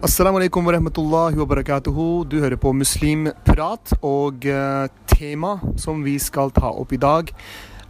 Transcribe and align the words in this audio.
Assalamu 0.00 0.38
alaikum 0.40 0.64
wa 0.64 0.72
rahmatullahi 0.72 1.36
wa 1.36 1.44
barakatuhu. 1.44 2.24
Du 2.24 2.38
hører 2.40 2.56
på 2.56 2.70
Muslimprat, 2.72 3.90
og 4.00 4.46
uh, 4.48 4.88
tema 5.04 5.50
som 5.76 6.00
vi 6.00 6.14
skal 6.16 6.48
ta 6.56 6.70
opp 6.72 6.94
i 6.96 6.98
dag, 7.02 7.28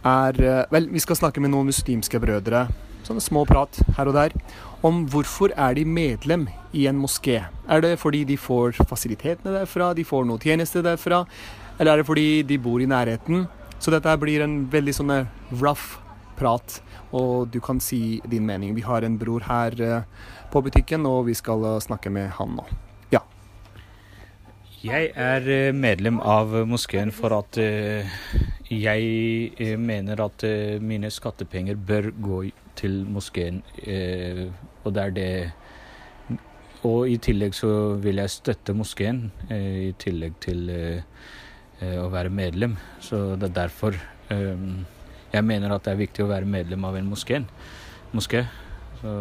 er 0.03 0.39
uh, 0.43 0.65
Vel, 0.73 0.89
vi 0.91 0.99
skal 0.99 1.15
snakke 1.15 1.39
med 1.39 1.53
noen 1.53 1.69
muslimske 1.69 2.19
brødre, 2.19 2.65
sånne 3.07 3.23
små 3.23 3.45
prat 3.47 3.79
her 3.95 4.11
og 4.11 4.17
der, 4.19 4.35
om 4.83 5.05
hvorfor 5.07 5.55
er 5.55 5.79
de 5.79 5.87
medlem 5.87 6.49
i 6.75 6.83
en 6.91 6.99
moské. 6.99 7.45
Er 7.71 7.87
det 7.87 7.93
fordi 8.03 8.25
de 8.27 8.35
får 8.35 8.83
fasilitetene 8.91 9.61
derfra, 9.61 9.93
de 9.95 10.03
får 10.03 10.27
noe 10.27 10.43
tjeneste 10.43 10.83
derfra, 10.83 11.23
eller 11.79 11.93
er 11.93 12.03
det 12.03 12.09
fordi 12.11 12.29
de 12.43 12.59
bor 12.59 12.83
i 12.83 12.91
nærheten? 12.91 13.47
Så 13.79 13.95
dette 13.95 14.19
blir 14.19 14.43
en 14.43 14.65
veldig 14.67 14.99
sånn 14.99 15.15
rough 15.63 16.00
prat, 16.41 16.81
og 17.13 17.53
du 17.53 17.61
kan 17.61 17.79
si 17.79 18.19
din 18.25 18.49
mening. 18.49 18.73
Vi 18.75 18.85
har 18.89 19.05
en 19.05 19.21
bror 19.21 19.45
her. 19.45 19.77
Uh, 19.77 20.39
på 20.51 20.61
butikken, 20.65 21.05
og 21.07 21.25
vi 21.29 21.35
skal 21.37 21.63
eh, 21.67 21.79
snakke 21.83 22.11
med 22.13 22.31
han 22.37 22.57
nå. 22.59 22.65
Ja. 23.13 23.23
Jeg 24.83 25.11
er 25.15 25.47
eh, 25.47 25.75
medlem 25.75 26.19
av 26.19 26.53
moskeen 26.67 27.13
for 27.15 27.35
at 27.37 27.59
eh, 27.61 28.09
jeg 28.71 29.77
mener 29.79 30.21
at 30.23 30.45
mine 30.79 31.09
skattepenger 31.11 31.75
bør 31.75 32.11
gå 32.23 32.37
til 32.79 33.01
moskeen, 33.03 33.57
og 34.85 34.93
det 34.95 35.01
er 35.01 35.11
det 35.17 35.27
og 36.87 37.11
i 37.11 37.17
tillegg 37.19 37.51
så 37.53 37.97
vil 38.01 38.21
jeg 38.23 38.31
støtte 38.31 38.73
moskeen, 38.73 39.25
i 39.51 39.91
tillegg 39.99 40.39
til 40.41 40.71
å 40.71 42.07
være 42.15 42.31
medlem. 42.31 42.77
Så 43.03 43.35
det 43.35 43.51
er 43.51 43.57
derfor 43.59 43.99
jeg 45.31 45.47
mener 45.47 45.71
at 45.71 45.85
det 45.85 45.93
er 45.93 46.01
viktig 46.01 46.25
å 46.25 46.31
være 46.31 46.49
medlem 46.49 46.83
av 46.85 46.97
en 46.99 47.07
moské. 47.11 47.43
moské. 48.11 48.45
Så 49.01 49.15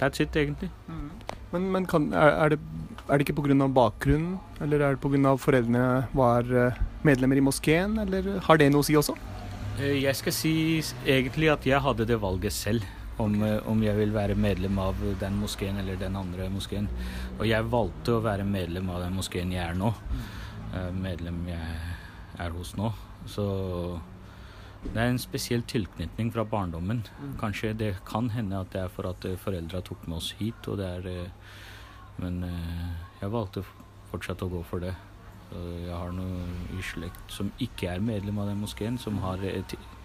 That's 0.00 0.20
it, 0.20 0.34
egentlig. 0.36 0.68
Mm. 0.88 1.10
Men, 1.52 1.70
men 1.72 1.86
kan, 1.88 2.10
er, 2.12 2.34
er, 2.34 2.52
det, 2.52 2.58
er, 3.06 3.16
det, 3.16 3.24
ikke 3.24 3.38
pga. 3.38 3.68
bakgrunnen, 3.72 4.36
eller 4.60 4.82
er 4.84 4.96
det 4.96 5.00
pga. 5.00 5.36
foreldrene 5.40 5.86
var 6.12 6.50
eh, 6.52 6.82
medlemmer 7.06 7.40
i 7.40 7.44
moskeen, 7.44 7.96
eller 8.02 8.36
har 8.44 8.60
det 8.60 8.68
noe 8.72 8.84
å 8.84 8.86
si 8.86 8.96
også? 8.98 9.16
Eh, 9.78 10.02
jeg 10.02 10.18
skal 10.18 10.36
si 10.36 10.54
egentlig 11.06 11.48
at 11.52 11.66
jeg 11.66 11.80
hadde 11.80 12.08
det 12.08 12.20
valget 12.20 12.52
selv. 12.52 12.84
Om, 13.16 13.38
eh, 13.46 13.62
om 13.64 13.80
jeg 13.80 13.96
vil 13.96 14.12
være 14.12 14.36
medlem 14.36 14.76
av 14.78 14.98
den 15.20 15.38
moskeen 15.40 15.78
eller 15.80 15.96
den 15.96 16.18
andre 16.20 16.50
moskeen. 16.52 16.90
Og 17.38 17.46
jeg 17.48 17.70
valgte 17.72 18.18
å 18.18 18.24
være 18.24 18.44
medlem 18.44 18.90
av 18.92 19.06
den 19.06 19.16
moskeen 19.16 19.54
jeg 19.54 19.64
er 19.64 19.78
nå. 19.78 19.94
Medlem 20.92 21.38
jeg 21.48 21.78
er 22.44 22.52
hos 22.52 22.74
nå. 22.76 22.90
Så 23.32 23.46
det 24.84 25.02
er 25.02 25.10
en 25.10 25.20
spesiell 25.20 25.64
tilknytning 25.68 26.30
fra 26.34 26.44
barndommen. 26.48 27.02
Mm. 27.20 27.34
Kanskje 27.40 27.72
det 27.78 27.94
kan 28.08 28.30
hende 28.34 28.60
at 28.60 28.72
det 28.74 28.84
er 28.84 28.92
for 28.92 29.08
at 29.10 29.24
eh, 29.28 29.38
foreldra 29.40 29.82
tok 29.84 30.06
med 30.06 30.18
oss 30.20 30.32
hit. 30.38 30.68
og 30.68 30.78
det 30.80 30.86
er, 30.86 31.06
eh, 31.06 31.28
Men 32.16 32.42
eh, 32.44 32.86
jeg 33.20 33.32
valgte 33.32 33.64
fortsatt 34.10 34.42
å 34.42 34.50
gå 34.52 34.62
for 34.64 34.80
det. 34.80 34.94
Jeg 35.46 35.94
har 35.94 36.10
noe 36.10 36.42
i 36.74 36.80
slekt 36.82 37.30
som 37.30 37.52
ikke 37.62 37.86
er 37.92 38.00
medlem 38.02 38.38
av 38.42 38.48
den 38.50 38.58
moskeen. 38.58 38.96
Som 38.98 39.18
har, 39.22 39.38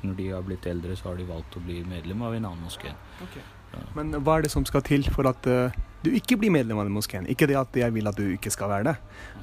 når 0.04 0.18
de 0.18 0.28
har 0.30 0.44
blitt 0.46 0.68
eldre, 0.70 0.96
så 0.96 1.10
har 1.10 1.18
de 1.18 1.26
valgt 1.26 1.58
å 1.58 1.64
bli 1.64 1.80
medlem 1.88 2.22
av 2.22 2.36
en 2.36 2.46
annen 2.46 2.68
moské. 2.68 2.94
Okay. 3.26 3.42
Ja. 3.72 3.82
Men 3.96 4.12
hva 4.22 4.38
er 4.38 4.46
det 4.46 4.52
som 4.54 4.68
skal 4.68 4.84
til 4.86 5.08
for 5.16 5.26
at 5.30 5.48
uh, 5.48 5.74
du 6.04 6.12
ikke 6.14 6.38
blir 6.38 6.54
medlem 6.54 6.78
av 6.78 6.86
den 6.86 6.94
moskeen? 6.94 7.26
Ikke 7.32 7.48
det 7.50 7.58
at 7.58 7.74
jeg 7.74 7.96
vil 7.96 8.12
at 8.12 8.20
du 8.20 8.28
ikke 8.36 8.52
skal 8.54 8.70
være 8.70 8.92
det, 8.92 8.96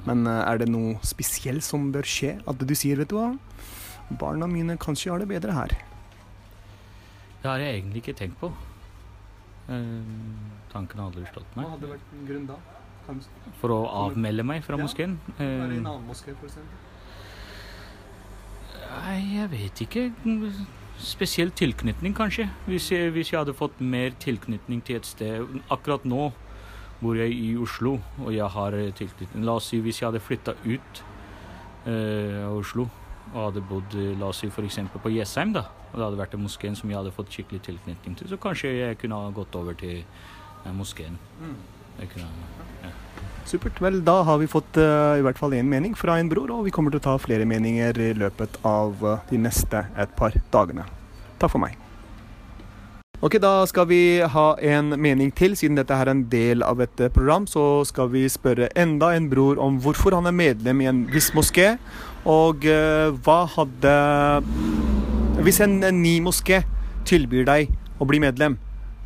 men 0.05 0.23
uh, 0.29 0.45
er 0.45 0.61
det 0.61 0.69
noe 0.71 0.95
spesielt 1.03 1.65
som 1.65 1.89
bør 1.91 2.07
skje? 2.07 2.37
At 2.47 2.61
du 2.63 2.75
sier, 2.77 3.01
vet 3.01 3.11
du 3.11 3.17
hva 3.17 3.33
barna 4.09 4.47
mine 4.47 4.77
kanskje 4.81 5.11
har 5.11 5.21
det 5.21 5.29
bedre 5.29 5.53
her. 5.53 5.75
Det 7.41 7.47
har 7.47 7.61
jeg 7.61 7.77
egentlig 7.77 8.03
ikke 8.03 8.17
tenkt 8.19 8.39
på. 8.41 8.51
Uh, 9.69 10.01
tanken 10.73 10.99
har 10.99 11.11
aldri 11.11 11.25
slått 11.29 11.55
meg. 11.55 11.65
Hva 11.65 11.75
hadde 11.75 11.91
vært 11.93 12.11
grunn 12.27 12.49
da? 12.49 12.57
Kanskje? 13.05 13.53
For 13.61 13.73
å 13.73 13.79
avmelde 14.07 14.45
meg 14.45 14.65
fra 14.65 14.79
ja. 14.79 14.83
moskeen? 14.83 15.15
Være 15.37 15.75
i 15.75 15.79
en 15.79 15.85
annen 15.85 16.09
moské, 16.09 16.35
f.eks.? 16.35 16.59
Nei, 18.89 19.19
jeg 19.37 19.49
vet 19.53 19.81
ikke. 19.85 20.03
Spesiell 20.99 21.53
tilknytning, 21.55 22.15
kanskje. 22.17 22.49
Hvis 22.67 22.89
jeg, 22.91 23.13
hvis 23.15 23.31
jeg, 23.31 23.39
hadde 23.39 23.55
fått 23.55 23.79
mer 23.79 24.17
tilknytning 24.19 24.81
til 24.83 24.99
et 24.99 25.07
sted 25.07 25.59
Akkurat 25.71 26.03
nå 26.09 26.31
bor 26.99 27.15
jeg 27.15 27.31
i 27.31 27.53
Oslo, 27.55 27.95
og 28.19 28.33
jeg 28.35 28.49
har 28.51 28.75
tilknytning 28.99 29.45
La 29.47 29.55
oss 29.61 29.69
si 29.71 29.79
hvis 29.79 30.01
jeg 30.01 30.09
hadde 30.09 30.19
flytta 30.19 30.57
ut 30.65 31.03
uh, 31.85 32.49
av 32.49 32.57
Oslo 32.57 32.89
og 33.33 33.49
hadde 33.49 33.65
bodd 33.69 33.95
la 34.19 34.29
oss 34.31 34.41
si 34.43 34.49
f.eks. 34.49 34.79
på 35.01 35.11
Jessheim, 35.13 35.53
da, 35.53 35.65
og 35.91 35.97
det 35.97 36.05
hadde 36.05 36.21
vært 36.21 36.37
en 36.37 36.45
moskeen 36.45 36.77
som 36.77 36.89
jeg 36.89 36.99
hadde 36.99 37.15
fått 37.15 37.33
skikkelig 37.33 37.61
tilknytning 37.67 38.17
til, 38.19 38.29
så 38.31 38.39
kanskje 38.41 38.73
jeg 38.75 38.99
kunne 39.01 39.19
ha 39.19 39.33
gått 39.35 39.55
over 39.59 39.77
til 39.77 40.03
den 40.63 40.79
moskeen. 40.79 41.19
Mm. 41.41 41.59
ja. 42.17 42.93
Supert. 43.49 43.81
Vel, 43.81 44.03
da 44.05 44.21
har 44.27 44.37
vi 44.37 44.47
fått 44.47 44.77
uh, 44.77 45.17
i 45.17 45.25
hvert 45.25 45.39
fall 45.39 45.55
én 45.57 45.69
mening 45.69 45.95
fra 45.97 46.19
en 46.21 46.29
bror, 46.29 46.51
og 46.53 46.67
vi 46.67 46.73
kommer 46.75 46.93
til 46.93 47.01
å 47.01 47.07
ta 47.09 47.17
flere 47.21 47.47
meninger 47.49 47.97
i 47.97 48.13
løpet 48.13 48.61
av 48.67 49.05
uh, 49.05 49.17
de 49.31 49.41
neste 49.41 49.87
et 49.97 50.17
par 50.19 50.37
dagene. 50.53 50.85
Takk 51.41 51.55
for 51.55 51.63
meg. 51.63 51.88
Ok, 53.19 53.35
Da 53.35 53.65
skal 53.67 53.83
vi 53.89 54.21
ha 54.23 54.55
en 54.63 54.93
mening 54.95 55.33
til. 55.35 55.51
Siden 55.59 55.75
dette 55.75 55.91
er 55.91 56.07
en 56.07 56.21
del 56.31 56.63
av 56.63 56.79
et 56.79 57.01
eh, 57.03 57.11
program, 57.11 57.43
så 57.51 57.83
skal 57.83 58.07
vi 58.13 58.21
spørre 58.31 58.69
enda 58.79 59.09
en 59.11 59.27
bror 59.27 59.59
om 59.59 59.75
hvorfor 59.83 60.15
han 60.15 60.29
er 60.29 60.31
medlem 60.31 60.79
i 60.79 60.87
en 60.87 61.01
viss 61.11 61.33
moské. 61.35 61.73
Og 62.23 62.63
uh, 62.63 63.11
hva 63.19 63.41
hadde 63.57 63.91
Hvis 65.43 65.59
en, 65.59 65.83
en 65.83 66.01
ny 66.01 66.21
moské 66.23 66.63
tilbyr 67.03 67.43
deg 67.47 67.75
å 67.99 68.07
bli 68.07 68.23
medlem, 68.23 68.55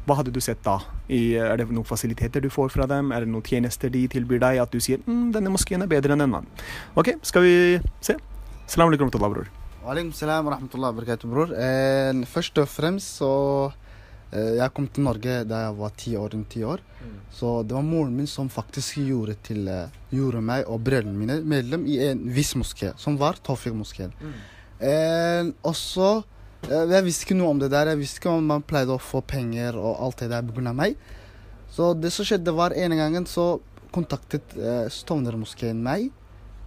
hva 0.05 0.19
hadde 0.21 0.33
du 0.33 0.41
sett 0.41 0.61
da? 0.61 0.77
I, 1.09 1.33
er 1.33 1.57
det 1.57 1.71
noen 1.73 1.85
fasiliteter 1.85 2.41
du 2.41 2.51
får 2.53 2.69
fra 2.69 2.85
dem? 2.85 3.09
Er 3.11 3.25
det 3.25 3.33
noen 3.33 3.45
tjenester 3.45 3.89
de 3.89 4.05
tilbyr 4.13 4.45
deg? 4.45 4.61
At 4.61 4.73
du 4.73 4.77
sier 4.77 5.01
mm, 5.09 5.31
denne 5.33 5.49
moskeen 5.49 5.81
er 5.81 5.89
bedre 5.89 6.13
enn 6.13 6.21
en 6.21 6.37
annen. 6.37 6.65
Ok, 6.93 7.15
skal 7.25 7.49
vi 7.49 7.55
se? 7.97 8.19
Salam 8.69 8.93
alaikum, 8.93 9.09
bror. 9.09 9.49
Alaikum 9.83 10.13
salam 10.13 10.45
wa 10.53 10.91
bror. 11.01 11.49
Eh, 11.57 12.13
først 12.29 12.61
og 12.61 12.69
fremst 12.69 13.17
så 13.17 13.31
jeg 14.33 14.73
kom 14.73 14.87
til 14.89 15.05
Norge 15.05 15.33
da 15.45 15.59
jeg 15.67 15.75
var 15.77 15.91
ti 15.97 16.15
år. 16.17 16.29
rundt 16.33 16.49
ti 16.49 16.63
år. 16.65 16.81
Mm. 17.03 17.17
Så 17.31 17.51
det 17.63 17.75
var 17.75 17.83
moren 17.85 18.15
min 18.15 18.27
som 18.27 18.49
faktisk 18.49 18.97
gjorde, 18.97 19.35
til, 19.43 19.67
eh, 19.67 19.89
gjorde 20.09 20.41
meg 20.41 20.65
og 20.67 20.81
brødrene 20.81 21.13
mine 21.13 21.41
medlem 21.41 21.85
i 21.85 21.99
en 22.07 22.23
viss 22.33 22.53
moské, 22.55 22.93
som 22.97 23.17
var 23.17 23.37
Tawfiq-moskeen. 23.43 24.13
Mm. 24.21 24.33
Eh, 24.79 25.53
og 25.63 25.75
så 25.75 26.23
eh, 26.69 26.85
Jeg 26.89 27.03
visste 27.03 27.25
ikke 27.27 27.37
noe 27.37 27.51
om 27.53 27.59
det 27.59 27.71
der. 27.71 27.87
Jeg 27.87 27.99
visste 27.99 28.19
ikke 28.19 28.33
om 28.37 28.47
man 28.47 28.65
pleide 28.65 28.95
å 28.95 29.01
få 29.01 29.21
penger 29.21 29.77
og 29.77 30.01
alt 30.01 30.23
det 30.23 30.29
der 30.29 30.41
pga. 30.41 30.73
meg. 30.73 30.97
Så 31.69 31.93
det 31.99 32.11
som 32.13 32.25
skjedde, 32.25 32.53
var 32.53 32.75
ene 32.77 32.95
gangen 32.95 33.25
så 33.25 33.59
kontaktet 33.91 34.55
eh, 34.57 34.89
Stovner-moskeen 34.89 35.81
meg. 35.81 36.11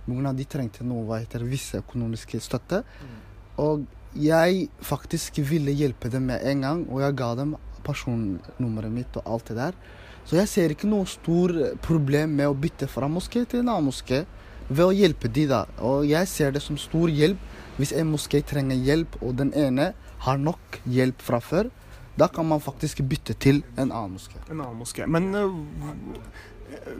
Pga. 0.07 0.33
de 0.33 0.45
trengte 0.45 0.85
noe 0.85 1.05
hva 1.07 1.21
heter 1.21 1.45
visse 1.45 1.79
økonomiske 1.79 2.41
støtte. 2.41 2.83
Mm. 2.83 3.23
Og 3.59 3.87
jeg 4.15 4.69
faktisk 4.85 5.41
ville 5.45 5.75
hjelpe 5.77 6.11
dem 6.13 6.29
med 6.31 6.45
en 6.47 6.65
gang, 6.65 6.85
og 6.91 7.03
jeg 7.03 7.17
ga 7.19 7.35
dem 7.39 7.57
personnummeret 7.87 8.93
mitt 8.93 9.17
og 9.21 9.29
alt 9.35 9.51
det 9.51 9.59
der. 9.59 9.79
Så 10.27 10.41
jeg 10.41 10.51
ser 10.51 10.73
ikke 10.75 10.89
noe 10.91 11.07
stor 11.07 11.53
problem 11.85 12.35
med 12.39 12.51
å 12.51 12.57
bytte 12.59 12.89
fra 12.91 13.07
moské 13.11 13.45
til 13.47 13.63
en 13.63 13.71
annen 13.71 13.91
moské 13.93 14.25
ved 14.69 14.83
å 14.83 14.95
hjelpe 14.95 15.31
de 15.31 15.45
da. 15.51 15.63
Og 15.79 16.07
jeg 16.09 16.27
ser 16.31 16.57
det 16.57 16.65
som 16.65 16.79
stor 16.81 17.13
hjelp 17.13 17.39
hvis 17.77 17.93
en 17.95 18.09
moské 18.11 18.41
trenger 18.43 18.81
hjelp, 18.81 19.19
og 19.21 19.37
den 19.39 19.53
ene 19.55 19.93
har 20.25 20.41
nok 20.41 20.81
hjelp 20.89 21.23
fra 21.23 21.41
før. 21.45 21.71
Da 22.17 22.31
kan 22.33 22.49
man 22.49 22.63
faktisk 22.65 23.03
bytte 23.05 23.37
til 23.37 23.61
en 23.77 23.91
annen 23.93 24.17
moské. 24.17 24.41
En 24.49 24.63
annen 24.65 24.81
moské. 24.81 25.07
Men 25.07 25.29
uh, 25.37 25.53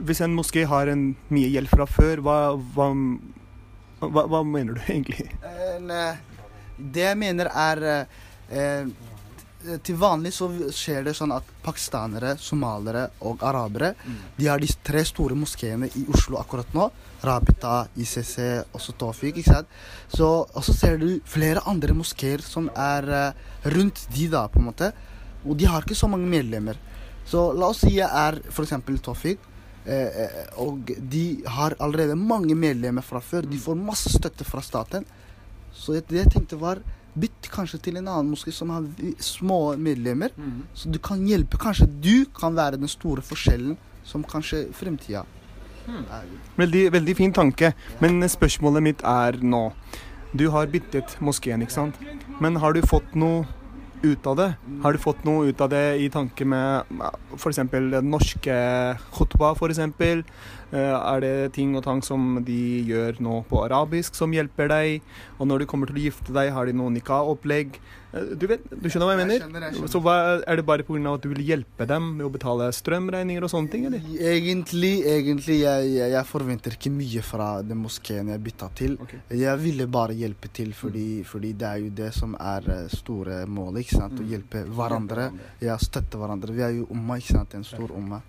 hvis 0.05 0.21
en 0.21 0.35
moské 0.37 0.67
har 0.69 0.91
en 0.93 1.09
mye 1.33 1.49
hjelp 1.49 1.73
fra 1.73 1.87
før, 1.89 2.21
hva, 2.23 2.37
hva, 2.77 2.91
hva, 4.05 4.27
hva 4.29 4.43
mener 4.45 4.77
du 4.77 4.83
egentlig? 4.93 5.31
En, 5.41 5.89
uh, 5.91 6.36
det 6.77 7.05
jeg 7.07 7.17
mener 7.17 7.49
er 7.51 7.83
eh, 7.89 8.89
Til 9.83 9.97
vanlig 9.99 10.31
så 10.35 10.47
skjer 10.71 11.07
det 11.07 11.15
sånn 11.17 11.33
at 11.35 11.47
pakistanere, 11.65 12.35
somaliere 12.39 13.07
og 13.27 13.41
arabere 13.43 13.89
mm. 13.97 14.19
de 14.37 14.47
har 14.47 14.61
de 14.61 14.69
tre 14.85 15.01
store 15.05 15.35
moskeene 15.35 15.89
i 15.97 16.05
Oslo 16.13 16.37
akkurat 16.39 16.69
nå. 16.77 16.85
Rabita, 17.25 17.87
ICC, 17.97 18.37
også 18.77 18.93
Tofik. 19.01 19.41
ikke 19.41 19.55
sant? 19.57 19.73
Så, 20.13 20.29
og 20.45 20.63
så 20.63 20.75
ser 20.77 20.99
du 21.01 21.07
flere 21.25 21.65
andre 21.65 21.97
moskeer 21.97 22.45
som 22.45 22.69
er 22.77 23.09
eh, 23.09 23.45
rundt 23.73 24.05
de, 24.13 24.29
da, 24.31 24.45
på 24.47 24.61
en 24.61 24.69
måte. 24.69 24.91
Og 25.43 25.57
de 25.57 25.67
har 25.67 25.83
ikke 25.83 25.97
så 25.97 26.07
mange 26.07 26.29
medlemmer. 26.29 26.77
Så 27.27 27.49
la 27.57 27.71
oss 27.73 27.83
si 27.83 27.97
jeg 27.97 28.07
er 28.07 28.39
f.eks. 28.53 28.75
Tofik. 29.03 29.41
Eh, 29.87 30.23
eh, 30.23 30.39
og 30.63 30.91
de 30.99 31.25
har 31.47 31.75
allerede 31.79 32.15
mange 32.19 32.55
medlemmer 32.55 33.05
fra 33.05 33.21
før. 33.23 33.47
De 33.47 33.59
får 33.59 33.79
masse 33.79 34.11
støtte 34.13 34.47
fra 34.47 34.63
staten. 34.63 35.05
Så 35.77 35.97
det 35.97 36.23
jeg 36.23 36.33
tenkte 36.33 36.59
var 36.59 36.81
Bytt 37.17 37.47
kanskje 37.49 37.79
til 37.81 37.97
en 37.97 38.09
annen 38.11 38.27
moské 38.29 38.51
som 38.53 38.69
har 38.69 38.85
små 39.23 39.73
medlemmer. 39.81 40.29
Mm. 40.37 40.67
Så 40.77 40.91
du 40.93 40.99
kan 41.01 41.23
hjelpe. 41.25 41.57
Kanskje 41.57 41.87
du 41.89 42.27
kan 42.37 42.53
være 42.53 42.77
den 42.77 42.91
store 42.91 43.23
forskjellen 43.25 43.77
som 44.05 44.23
kanskje 44.23 44.67
fremtida 44.77 45.23
mm. 45.87 46.03
Veldig, 46.55 46.83
veldig 46.93 47.15
fin 47.17 47.33
tanke. 47.33 47.73
Men 48.03 48.21
spørsmålet 48.29 48.85
mitt 48.85 49.01
er 49.01 49.39
nå 49.41 49.71
Du 50.37 50.49
har 50.53 50.67
byttet 50.69 51.17
moskeen, 51.23 51.63
ikke 51.63 51.73
sant? 51.73 51.97
Men 52.43 52.59
har 52.61 52.75
du 52.75 52.81
fått 52.85 53.15
noe 53.15 53.47
ut 54.03 54.27
av 54.27 54.35
det? 54.37 54.47
Har 54.83 54.93
du 54.93 55.01
fått 55.01 55.23
noe 55.25 55.47
ut 55.49 55.61
av 55.63 55.71
det 55.71 55.97
i 56.03 56.09
tanke 56.13 56.45
med 56.45 56.85
f.eks. 57.33 57.63
norske 58.03 58.57
khutba, 59.15 59.53
f.eks.? 59.55 59.81
Er 60.71 61.21
det 61.23 61.53
ting 61.55 61.75
og 61.79 61.85
tang 61.85 62.01
som 62.03 62.41
de 62.43 62.61
gjør 62.87 63.21
nå 63.23 63.39
på 63.47 63.61
arabisk 63.63 64.17
som 64.19 64.33
hjelper 64.35 64.71
deg? 64.71 65.05
Og 65.39 65.47
når 65.47 65.63
du 65.63 65.69
kommer 65.69 65.87
til 65.87 65.99
å 65.99 66.05
gifte 66.09 66.35
deg, 66.35 66.51
har 66.51 66.67
de 66.67 66.75
noe 66.75 66.91
nikah-opplegg? 66.91 67.79
Du, 68.39 68.45
vet, 68.47 68.63
du 68.71 68.87
skjønner 68.87 69.09
hva 69.09 69.13
jeg 69.13 69.19
mener? 69.19 69.35
Jeg 69.35 69.43
skjønner, 69.43 69.63
jeg 69.65 69.75
skjønner. 69.75 69.91
Så 69.91 69.99
hva, 70.03 70.15
Er 70.47 70.59
det 70.59 70.65
bare 70.65 70.85
pga. 70.87 71.13
at 71.13 71.23
du 71.23 71.29
vil 71.33 71.43
hjelpe 71.45 71.87
dem 71.89 72.05
med 72.17 72.25
å 72.25 72.29
betale 72.31 72.69
strømregninger 72.73 73.43
og 73.43 73.51
sånne 73.51 73.71
ting, 73.71 73.85
eller? 73.89 74.05
Egentlig, 74.31 74.93
egentlig 75.11 75.59
jeg, 75.61 75.91
jeg, 75.99 76.23
forventer 76.29 76.77
ikke 76.77 76.93
mye 76.93 77.23
fra 77.25 77.49
den 77.67 77.81
moskeen 77.83 78.31
jeg 78.31 78.43
bytta 78.47 78.69
til. 78.79 78.95
Okay. 79.03 79.19
Jeg 79.43 79.63
ville 79.63 79.89
bare 79.91 80.15
hjelpe 80.17 80.51
til, 80.53 80.71
fordi, 80.77 81.23
fordi 81.27 81.53
det 81.59 81.67
er 81.67 81.83
jo 81.83 81.91
det 81.99 82.13
som 82.15 82.37
er 82.39 82.71
eh, 82.73 82.87
store 82.93 83.43
målet. 83.45 83.83
ikke 83.83 83.99
sant? 83.99 84.23
Å 84.23 84.31
hjelpe 84.31 84.63
hverandre. 84.71 85.29
Ja, 85.63 85.77
støtte 85.81 86.19
hverandre. 86.21 86.55
Vi 86.55 86.65
er 86.65 86.79
jo 86.79 86.89
umma, 86.95 87.19
ikke 87.19 87.37
sant? 87.41 87.59
En 87.59 87.67
stor 87.67 87.91
umma. 87.91 88.23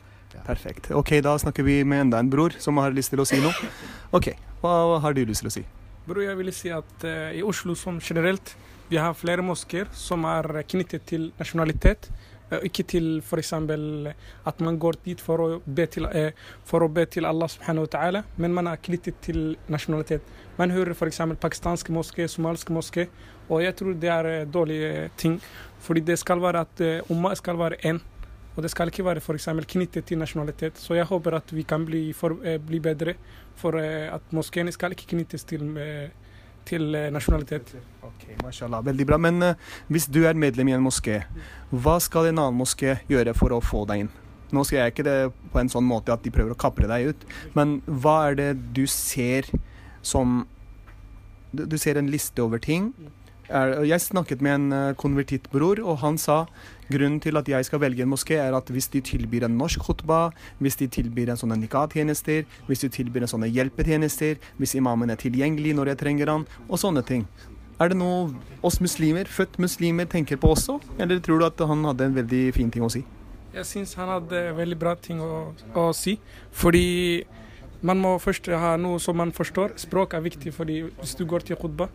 Perfekt. 0.46 0.90
Ok, 0.90 1.18
da 1.24 1.38
snakker 1.38 1.62
vi 1.62 1.80
med 1.84 2.00
enda 2.06 2.18
en 2.18 2.30
bror 2.30 2.54
som 2.58 2.76
har 2.80 2.94
lyst 2.96 3.12
til 3.14 3.22
å 3.22 3.26
si 3.28 3.40
noe. 3.42 3.72
Ok, 4.16 4.32
hva 4.62 4.98
har 5.02 5.16
du 5.16 5.24
lyst 5.24 5.44
til 5.44 5.50
å 5.50 5.54
si? 5.58 5.64
Bror, 6.08 6.24
jeg 6.24 6.38
vil 6.38 6.52
si 6.56 6.72
at 6.72 7.04
uh, 7.04 7.28
i 7.36 7.44
Oslo 7.44 7.74
som 7.76 7.98
generelt, 8.00 8.54
vi 8.88 8.96
har 8.96 9.12
flere 9.12 9.44
moskeer 9.44 9.90
som 9.92 10.24
er 10.24 10.62
knyttet 10.68 11.04
til 11.08 11.26
nasjonalitet. 11.36 12.08
Uh, 12.48 12.62
ikke 12.64 12.86
til 12.88 13.08
f.eks. 13.20 13.52
at 13.52 14.62
man 14.64 14.78
går 14.80 15.00
dit 15.04 15.20
for 15.20 15.44
å 15.44 15.48
be 15.64 15.84
til, 15.86 16.08
uh, 16.08 16.32
for 16.64 16.84
å 16.84 16.88
be 16.88 17.04
til 17.04 17.28
Allah 17.28 17.52
subhanahu 17.52 17.84
wa 17.84 17.92
ta'ala, 17.92 18.24
men 18.40 18.56
man 18.56 18.72
er 18.72 18.80
knyttet 18.80 19.20
til 19.24 19.56
nasjonalitet. 19.68 20.24
Man 20.56 20.72
hører 20.72 20.96
f.eks. 20.96 21.20
pakistanske 21.40 21.92
moské, 21.92 22.28
somaliske 22.28 22.72
moské, 22.72 23.08
og 23.48 23.60
jeg 23.64 23.76
tror 23.76 24.00
det 24.00 24.12
er 24.12 24.48
dårlige 24.48 25.10
ting. 25.16 25.40
Fordi 25.84 26.00
det 26.00 26.18
skal 26.18 26.40
være 26.40 26.64
at 26.64 26.80
umma 27.12 27.36
skal 27.36 27.60
være 27.60 27.84
én. 27.86 28.00
Og 28.58 28.64
det 28.66 28.72
skal 28.72 28.90
ikke 28.90 29.04
være 29.06 29.22
for 29.22 29.38
eksempel 29.38 29.68
knyttet 29.70 30.08
til 30.08 30.18
nasjonalitet. 30.18 30.80
Så 30.82 30.96
jeg 30.98 31.06
håper 31.06 31.36
at 31.38 31.52
vi 31.54 31.62
kan 31.62 31.84
bli, 31.86 32.08
for, 32.12 32.34
eh, 32.42 32.58
bli 32.58 32.80
bedre 32.82 33.14
for 33.54 33.78
eh, 33.78 34.10
at 34.10 34.32
moskeene 34.34 34.72
skal 34.74 34.96
ikke 34.96 35.06
knyttes 35.12 35.46
til, 35.46 35.62
eh, 35.78 36.08
til 36.66 36.90
nasjonalitet. 37.14 37.70
Ok, 38.02 38.24
mashallah. 38.42 38.82
Veldig 38.82 39.06
bra. 39.06 39.16
Men 39.16 39.54
hvis 39.86 40.10
du 40.10 40.24
er 40.26 40.34
medlem 40.34 40.68
i 40.68 40.74
en 40.74 40.82
moské, 40.82 41.22
hva 41.70 42.00
skal 42.02 42.26
en 42.26 42.42
annen 42.42 42.58
moské 42.58 42.98
gjøre 43.08 43.36
for 43.38 43.54
å 43.54 43.62
få 43.62 43.86
deg 43.86 44.00
inn? 44.00 44.10
Nå 44.50 44.66
skal 44.66 44.78
jeg 44.78 44.92
ikke 44.92 45.06
det 45.06 45.32
på 45.52 45.60
en 45.60 45.70
sånn 45.70 45.86
måte 45.86 46.12
at 46.12 46.24
de 46.24 46.30
prøver 46.34 46.50
å 46.50 46.58
kapre 46.58 46.88
deg 46.88 47.12
ut, 47.12 47.24
men 47.54 47.80
hva 47.86 48.30
er 48.30 48.34
det 48.34 48.52
du 48.74 48.86
ser 48.86 49.46
som 50.02 50.48
du 51.52 51.78
ser 51.78 51.96
en 51.96 52.10
liste 52.10 52.42
over 52.42 52.58
ting. 52.58 52.92
Jeg 53.48 54.00
snakket 54.04 54.42
med 54.44 54.54
en 54.54 54.72
eh, 54.76 54.94
konvertittbror, 55.00 55.80
og 55.80 56.02
han 56.02 56.18
sa 56.20 56.42
grunnen 56.92 57.20
til 57.20 57.36
at 57.40 57.48
jeg 57.48 57.64
skal 57.64 57.80
velge 57.80 58.04
en 58.04 58.10
moské, 58.12 58.36
er 58.36 58.52
at 58.56 58.68
hvis 58.68 58.90
de 58.92 59.00
tilbyr 59.00 59.46
en 59.46 59.56
norsk 59.56 59.86
khutba, 59.86 60.30
hvis 60.60 60.76
de 60.76 60.88
tilbyr 60.92 61.32
en 61.32 61.40
sånne 61.40 61.56
nikah-tjenester, 61.62 62.44
hvis 62.68 62.84
de 62.84 62.90
tilbyr 62.92 63.24
en 63.24 63.32
sånne 63.32 63.48
hjelpetjenester, 63.48 64.36
hvis 64.60 64.76
imamen 64.76 65.10
er 65.10 65.20
tilgjengelig 65.20 65.72
når 65.78 65.94
jeg 65.94 66.02
trenger 66.04 66.34
han, 66.34 66.44
og 66.68 66.82
sånne 66.82 67.04
ting. 67.08 67.24
Er 67.80 67.92
det 67.92 67.96
noe 67.96 68.34
oss 68.66 68.80
muslimer, 68.84 69.28
født 69.30 69.56
muslimer, 69.62 70.04
tenker 70.10 70.36
på 70.36 70.52
også, 70.52 70.80
eller 70.98 71.20
tror 71.24 71.40
du 71.40 71.46
at 71.48 71.64
han 71.70 71.88
hadde 71.88 72.08
en 72.08 72.20
veldig 72.20 72.44
fin 72.56 72.72
ting 72.74 72.84
å 72.84 72.92
si? 72.92 73.04
Jeg 73.54 73.64
syns 73.64 73.94
han 73.96 74.10
hadde 74.12 74.42
veldig 74.58 74.76
bra 74.78 74.92
ting 75.00 75.22
å, 75.24 75.54
å 75.72 75.88
si. 75.96 76.18
Fordi 76.52 77.24
man 77.82 78.00
må 78.02 78.16
først 78.18 78.48
ha 78.50 78.72
noe 78.80 78.98
som 78.98 79.16
man 79.16 79.30
forstår. 79.32 79.76
Språk 79.78 80.14
er 80.14 80.24
viktig 80.24 80.52
fordi 80.54 80.80
hvis 80.88 81.14
du 81.18 81.24
går 81.26 81.46
til 81.46 81.56
khutba. 81.56 81.88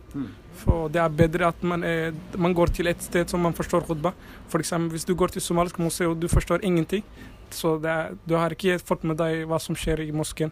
For 0.64 0.88
det 0.88 1.00
er 1.02 1.08
bedre 1.08 1.48
at 1.48 1.62
man, 1.62 1.84
er, 1.84 2.14
man 2.38 2.54
går 2.54 2.72
til 2.72 2.86
et 2.86 3.02
sted 3.02 3.28
som 3.28 3.40
man 3.40 3.52
forstår 3.52 3.84
khutba. 3.88 4.14
For 4.48 4.58
eksempel 4.64 4.96
hvis 4.96 5.04
du 5.04 5.14
går 5.14 5.34
til 5.34 5.42
somalisk 5.42 5.78
moské 5.82 6.08
og 6.08 6.16
du 6.20 6.28
forstår 6.28 6.64
ingenting, 6.64 7.04
så 7.50 7.76
det 7.78 7.90
er, 7.90 8.14
du 8.26 8.34
har 8.34 8.50
ikke 8.50 8.78
fått 8.82 9.04
med 9.04 9.18
deg 9.20 9.44
hva 9.46 9.60
som 9.62 9.76
skjer 9.76 10.00
i 10.06 10.12
moskeen. 10.12 10.50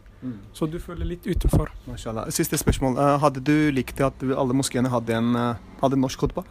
Så 0.53 0.69
du 0.71 0.79
føler 0.79 1.09
litt 1.15 1.27
utenfor. 1.27 1.73
Mashallah. 1.87 2.29
Siste 2.31 2.59
spørsmål. 2.61 2.99
Eh, 2.99 3.19
hadde 3.25 3.41
du 3.41 3.71
likt 3.73 4.01
at 4.01 4.23
alle 4.23 4.55
moskeene 4.55 4.93
hadde 4.93 5.17
en, 5.17 5.35
eh, 5.37 5.57
hadde 5.81 5.99
en 5.99 6.05
norsk 6.05 6.21
khutba? 6.21 6.45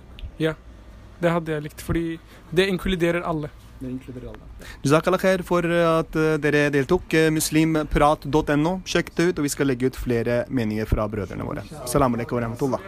Det 1.22 1.32
hadde 1.32 1.54
jeg 1.54 1.64
likt, 1.68 1.82
fordi 1.86 2.20
det 2.52 2.68
inkluderer 2.68 3.22
alle. 3.22 3.52
Jazakallah 3.82 5.20
khair 5.20 5.44
for 5.44 5.66
at 5.66 6.16
eh, 6.16 6.38
dere 6.38 6.70
deltok. 6.74 7.14
Eh, 7.14 7.30
Muslimprat.no. 7.34 8.82
Sjekk 8.86 9.10
det 9.18 9.28
ut, 9.32 9.40
og 9.40 9.48
vi 9.48 9.54
skal 9.56 9.72
legge 9.72 9.90
ut 9.90 9.98
flere 9.98 10.44
meninger 10.50 10.86
fra 10.90 11.08
brødrene 11.10 11.48
våre. 11.48 11.66
Salam 11.90 12.16
alaikum 12.16 12.38
wa 12.38 12.46
rahmatullah. 12.46 12.80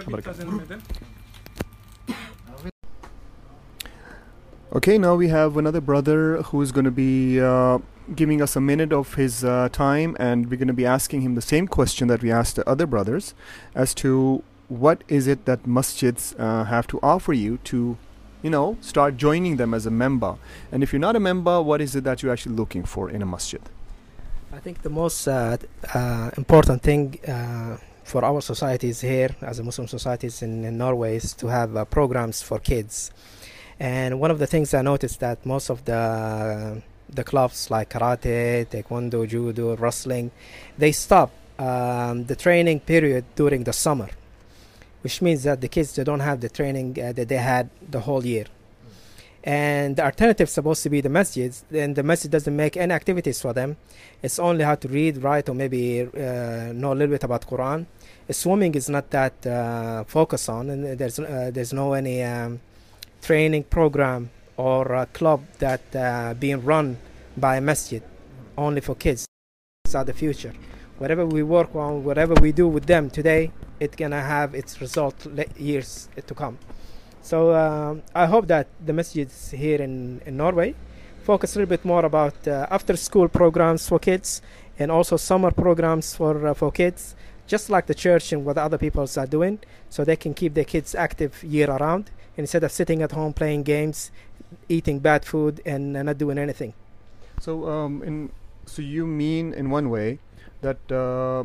Okay, 4.75 4.98
now 4.98 5.13
we 5.16 5.28
have 5.28 5.56
another 5.57 5.81
brother 5.81 6.42
who's 6.42 6.72
going 6.72 6.86
to 6.86 6.92
be 6.92 7.39
uh, 7.39 7.78
giving 8.16 8.42
us 8.42 8.56
a 8.56 8.62
minute 8.62 8.92
of 8.92 9.13
his 9.13 9.44
uh, 9.44 9.69
time, 9.72 10.16
and 10.19 10.50
we're 10.50 10.57
going 10.57 10.68
to 10.68 10.74
be 10.74 10.86
asking 10.86 11.22
him 11.22 11.36
the 11.36 11.44
same 11.44 11.68
question 11.68 12.07
that 12.07 12.24
we 12.24 12.31
asked 12.31 12.56
the 12.56 12.68
other 12.68 12.88
brothers 12.88 13.36
as 13.75 13.94
to 13.94 14.44
what 14.69 15.04
is 15.07 15.28
it 15.28 15.46
that 15.46 15.63
masjids 15.63 16.34
uh, 16.39 16.63
have 16.63 16.88
to 16.88 17.00
offer 17.04 17.34
you 17.34 17.57
to, 17.66 17.98
you 18.44 18.50
know, 18.50 18.78
start 18.81 19.18
joining 19.18 19.57
them 19.57 19.74
as 19.74 19.86
a 19.86 19.92
member. 19.92 20.36
And 20.72 20.84
if 20.84 20.94
you're 20.94 21.00
not 21.00 21.16
a 21.16 21.19
member, 21.19 21.62
what 21.62 21.81
is 21.81 21.95
it 21.95 22.04
that 22.04 22.22
you're 22.22 22.31
actually 22.31 22.56
looking 22.56 22.84
for 22.84 23.10
in 23.10 23.22
a 23.22 23.25
masjid? 23.25 23.62
I 24.51 24.60
think 24.60 24.84
the 24.84 24.90
most 24.90 25.28
uh, 25.28 25.57
uh, 25.94 26.30
important 26.38 26.84
thing 26.84 27.18
uh, 27.28 27.78
for 28.04 28.24
our 28.24 28.42
societies 28.42 29.01
here, 29.01 29.36
as 29.42 29.57
a 29.60 29.63
Muslim 29.63 29.88
societies 29.88 30.44
in, 30.44 30.63
in 30.63 30.78
Norway, 30.78 31.16
is 31.16 31.34
to 31.34 31.48
have 31.48 31.75
uh, 31.75 31.86
programs 31.86 32.42
for 32.44 32.60
kids. 32.60 33.12
And 33.80 34.19
one 34.19 34.30
of 34.30 34.38
the 34.38 34.46
things 34.46 34.74
I 34.74 34.81
noticed 34.84 35.19
that 35.22 35.44
most 35.46 35.69
of 35.69 35.86
the 35.86 36.81
the 37.10 37.24
clubs 37.24 37.69
like 37.69 37.89
karate, 37.89 38.66
taekwondo, 38.66 39.28
judo, 39.28 39.75
wrestling, 39.75 40.31
they 40.78 40.92
stop 40.92 41.31
um, 41.60 42.25
the 42.25 42.36
training 42.36 42.80
period 42.80 43.24
during 43.36 43.63
the 43.63 43.74
summer, 43.74 44.10
which 45.04 45.22
means 45.22 45.44
that 45.44 45.62
the 45.62 45.68
kids 45.68 45.96
they 45.96 46.04
don't 46.04 46.22
have 46.22 46.40
the 46.42 46.50
training 46.50 46.98
uh, 47.00 47.12
that 47.14 47.28
they 47.28 47.38
had 47.38 47.70
the 47.96 48.02
whole 48.02 48.26
year. 48.26 48.46
And 49.44 49.98
the 49.98 50.06
alternative 50.06 50.48
is 50.48 50.54
supposed 50.54 50.84
to 50.84 50.90
be 50.90 51.02
the 51.02 51.10
masjids, 51.10 51.64
and 51.74 51.96
the 51.96 52.04
masjid 52.04 52.32
doesn't 52.32 52.56
make 52.56 52.78
any 52.78 52.94
activities 52.94 53.42
for 53.42 53.52
them. 53.52 53.76
It's 54.22 54.40
only 54.40 54.64
how 54.64 54.76
to 54.76 54.88
read, 54.88 55.18
write, 55.18 55.50
or 55.50 55.54
maybe 55.54 56.02
uh, 56.02 56.72
know 56.72 56.94
a 56.94 56.96
little 56.96 57.14
bit 57.16 57.26
about 57.26 57.46
Quran. 57.46 57.86
Swimming 58.32 58.74
is 58.76 58.88
not 58.90 59.10
that 59.10 59.46
uh, 59.46 60.06
focused 60.06 60.48
on, 60.48 60.70
and 60.70 60.98
there's 60.98 61.20
uh, 61.20 61.52
there's 61.54 61.74
no 61.74 61.92
any 61.92 62.24
um, 62.24 62.62
training 63.22 63.66
program 63.66 64.30
or 64.56 65.08
club 65.12 65.42
that 65.60 65.84
uh, 65.94 66.34
being 66.40 66.64
run 66.64 66.98
by 67.36 67.58
a 67.58 67.62
masjid 67.62 68.02
only 68.58 68.80
for 68.80 68.96
kids. 68.96 69.27
Are 69.94 70.04
the 70.04 70.13
future. 70.13 70.54
Whatever 70.98 71.24
we 71.24 71.44
work 71.44 71.75
on, 71.75 72.04
whatever 72.04 72.34
we 72.42 72.51
do 72.51 72.68
with 72.68 72.88
them 72.88 73.12
today, 73.12 73.51
it's 73.80 73.96
gonna 73.96 74.22
have 74.22 74.56
its 74.56 74.82
result 74.82 75.15
years 75.58 76.10
to 76.25 76.34
come. 76.34 76.58
So 77.22 77.56
um, 77.56 78.03
I 78.13 78.25
hope 78.25 78.48
that 78.48 78.68
the 78.86 78.94
masjids 78.94 79.51
here 79.51 79.82
in, 79.82 80.22
in 80.25 80.38
Norway 80.38 80.75
focus 81.24 81.56
a 81.56 81.60
little 81.60 81.70
bit 81.70 81.86
more 81.86 82.03
about 82.06 82.36
uh, 82.48 82.68
after 82.70 82.98
school 82.98 83.30
programs 83.30 83.88
for 83.88 83.98
kids 83.98 84.42
and 84.77 84.92
also 84.92 85.15
summer 85.15 85.51
programs 85.51 86.13
for 86.13 86.48
uh, 86.48 86.53
for 86.53 86.72
kids 86.72 87.15
just 87.48 87.70
like 87.70 87.86
the 87.88 87.96
church 87.96 88.34
and 88.34 88.44
what 88.46 88.58
other 88.58 88.77
people 88.77 89.08
are 89.18 89.27
doing 89.27 89.60
so 89.89 90.03
they 90.03 90.15
can 90.18 90.34
keep 90.34 90.53
their 90.53 90.65
kids 90.65 90.94
active 90.96 91.44
year 91.44 91.70
around 91.70 92.12
instead 92.36 92.63
of 92.63 92.72
sitting 92.72 93.01
at 93.01 93.12
home 93.12 93.34
playing 93.34 93.63
games 93.63 94.12
eating 94.68 95.00
bad 95.00 95.24
food 95.24 95.62
and 95.65 95.96
uh, 95.96 96.03
not 96.03 96.18
doing 96.18 96.38
anything 96.38 96.74
So, 97.39 97.68
um, 97.68 98.03
in 98.03 98.32
so 98.65 98.82
you 98.82 99.06
mean 99.06 99.53
in 99.53 99.70
one 99.70 99.89
way 99.89 100.20
that 100.62 100.80
uh, 100.92 101.44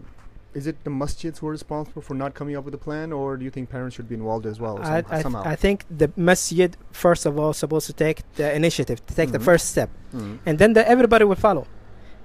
is 0.54 0.66
it 0.66 0.76
the 0.84 0.90
masjids 0.90 1.38
who 1.38 1.46
are 1.48 1.52
responsible 1.52 2.02
for 2.02 2.14
not 2.14 2.34
coming 2.34 2.56
up 2.56 2.64
with 2.64 2.74
a 2.74 2.78
plan, 2.78 3.12
or 3.12 3.36
do 3.36 3.44
you 3.44 3.50
think 3.50 3.68
parents 3.70 3.94
should 3.96 4.08
be 4.08 4.14
involved 4.14 4.46
as 4.46 4.58
well? 4.58 4.78
I, 4.82 5.04
I, 5.10 5.22
somehow. 5.22 5.42
I 5.44 5.56
think 5.56 5.84
the 5.90 6.10
masjid 6.16 6.76
first 6.90 7.26
of 7.26 7.38
all 7.38 7.52
supposed 7.52 7.86
to 7.86 7.92
take 7.92 8.18
the 8.36 8.54
initiative 8.54 9.04
to 9.06 9.14
take 9.14 9.28
Mhm. 9.28 9.32
the 9.32 9.40
first 9.50 9.66
step 9.74 9.90
Mm. 10.14 10.38
and 10.46 10.58
then 10.58 10.72
the, 10.72 10.82
everybody 10.88 11.24
will 11.24 11.36
follow 11.48 11.66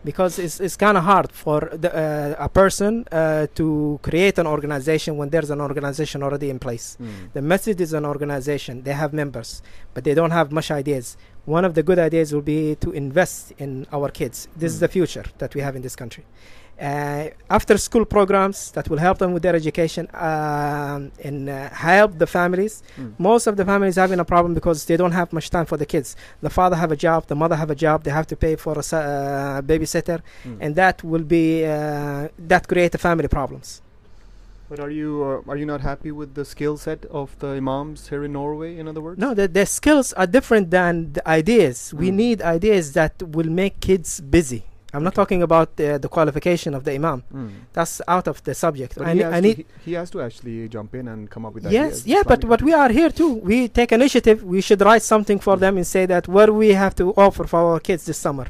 because 0.05 0.37
it's, 0.37 0.59
it's 0.59 0.75
kind 0.75 0.97
of 0.97 1.03
hard 1.05 1.31
for 1.31 1.59
the, 1.83 1.89
uh, 1.95 2.35
a 2.47 2.49
person 2.49 3.05
uh, 3.11 3.47
to 3.55 3.99
create 4.01 4.37
an 4.37 4.47
organization 4.47 5.15
when 5.17 5.29
there's 5.29 5.49
an 5.49 5.61
organization 5.61 6.23
already 6.23 6.49
in 6.49 6.59
place 6.59 6.87
Mm. 7.01 7.31
the 7.33 7.41
masjid 7.41 7.79
is 7.85 7.91
an 7.93 8.05
organization 8.05 8.83
they 8.83 8.93
have 9.03 9.11
members 9.13 9.61
but 9.93 10.03
they 10.05 10.13
don't 10.19 10.31
have 10.39 10.47
much 10.51 10.69
ideas 10.71 11.17
one 11.45 11.65
of 11.65 11.73
the 11.73 11.83
good 11.83 11.99
ideas 11.99 12.33
will 12.33 12.41
be 12.41 12.75
to 12.75 12.91
invest 12.91 13.51
in 13.57 13.85
our 13.91 14.09
kids 14.09 14.47
this 14.61 14.71
is 14.73 14.77
Mm. 14.77 14.85
the 14.85 14.91
future 14.97 15.25
that 15.41 15.51
we 15.55 15.61
have 15.61 15.75
in 15.75 15.81
this 15.81 15.95
country 15.95 16.23
uh, 16.81 17.29
after 17.57 17.77
school 17.77 18.05
programs 18.05 18.71
that 18.71 18.85
will 18.89 18.97
help 19.07 19.17
them 19.19 19.31
with 19.33 19.43
their 19.43 19.55
education 19.55 20.07
um, 20.13 21.11
and 21.27 21.49
uh, 21.49 21.69
help 21.91 22.11
the 22.23 22.27
families 22.39 22.73
Mm. 22.97 23.11
most 23.29 23.45
of 23.47 23.53
the 23.59 23.65
families 23.71 23.95
having 24.03 24.19
a 24.19 24.25
problem 24.33 24.53
because 24.59 24.79
they 24.85 24.97
don't 25.01 25.15
have 25.21 25.29
much 25.37 25.49
time 25.55 25.65
for 25.71 25.77
the 25.77 25.85
kids 25.93 26.15
the 26.41 26.49
father 26.59 26.77
have 26.83 26.91
a 26.97 26.99
job 27.07 27.19
the 27.27 27.35
mother 27.43 27.55
have 27.63 27.71
a 27.77 27.79
job 27.85 27.97
they 28.05 28.11
have 28.19 28.27
to 28.33 28.35
pay 28.45 28.55
for 28.65 28.73
a 28.83 28.85
uh, 28.95 29.61
babysitter 29.71 30.19
Mm. 30.47 30.57
and 30.63 30.71
that 30.81 30.95
will 31.11 31.25
be 31.37 31.45
uh, 31.65 32.27
that 32.51 32.63
create 32.71 32.91
the 32.97 33.01
family 33.07 33.27
problems 33.37 33.67
But 34.73 34.79
are 34.79 34.89
you 34.89 35.23
uh, 35.45 35.51
are 35.51 35.55
you 35.61 35.67
not 35.67 35.81
happy 35.81 36.11
with 36.11 36.33
the 36.33 36.43
skill 36.53 36.77
set 36.77 37.05
of 37.21 37.27
the 37.37 37.49
imams 37.61 38.09
here 38.09 38.23
in 38.23 38.31
Norway? 38.33 38.79
In 38.79 38.87
other 38.87 39.01
words, 39.01 39.19
No, 39.19 39.35
the, 39.35 39.47
the 39.47 39.67
skills 39.67 40.13
are 40.13 40.25
different 40.25 40.71
than 40.71 40.93
the 41.13 41.23
ideas. 41.41 41.93
We 41.93 42.09
Mm. 42.09 42.13
need 42.23 42.37
ideas 42.41 42.93
that 42.93 43.13
will 43.35 43.51
make 43.63 43.73
kids 43.89 44.09
busy. 44.37 44.61
I'm 44.95 45.03
not 45.03 45.13
talking 45.21 45.41
about 45.43 45.69
uh, 45.79 45.99
the 45.99 46.09
qualification 46.17 46.73
of 46.73 46.81
the 46.85 46.93
imam. 46.99 47.21
Mm. 47.31 47.49
That's 47.77 48.01
out 48.07 48.27
of 48.27 48.37
the 48.47 48.55
subject. 48.55 48.95
But 48.97 49.05
I, 49.05 49.11
he, 49.13 49.17
ne- 49.19 49.23
has 49.25 49.33
I 49.33 49.41
to, 49.41 49.47
need. 49.47 49.57
he, 49.57 49.65
he 49.85 49.93
has 49.99 50.09
to 50.09 50.21
actually 50.27 50.57
jump 50.75 50.95
in 50.99 51.07
and 51.07 51.29
come 51.29 51.43
up 51.47 51.53
with 51.53 51.65
Yes, 51.65 51.73
ideas. 51.75 52.07
yeah, 52.13 52.23
but 52.31 52.39
but 52.53 52.61
we 52.67 52.73
are 52.73 52.89
here 52.99 53.11
too. 53.21 53.31
We 53.49 53.57
take 53.79 53.91
initiative. 53.91 54.37
We 54.55 54.59
should 54.67 54.81
write 54.81 55.03
something 55.13 55.37
for 55.47 55.55
them 55.63 55.73
and 55.77 55.85
say 55.95 56.03
that 56.13 56.23
what 56.27 56.49
we 56.61 56.67
have 56.83 56.93
to 57.01 57.05
offer 57.25 57.43
for 57.51 57.59
our 57.73 57.79
kids 57.79 58.05
this 58.09 58.17
summer. 58.25 58.47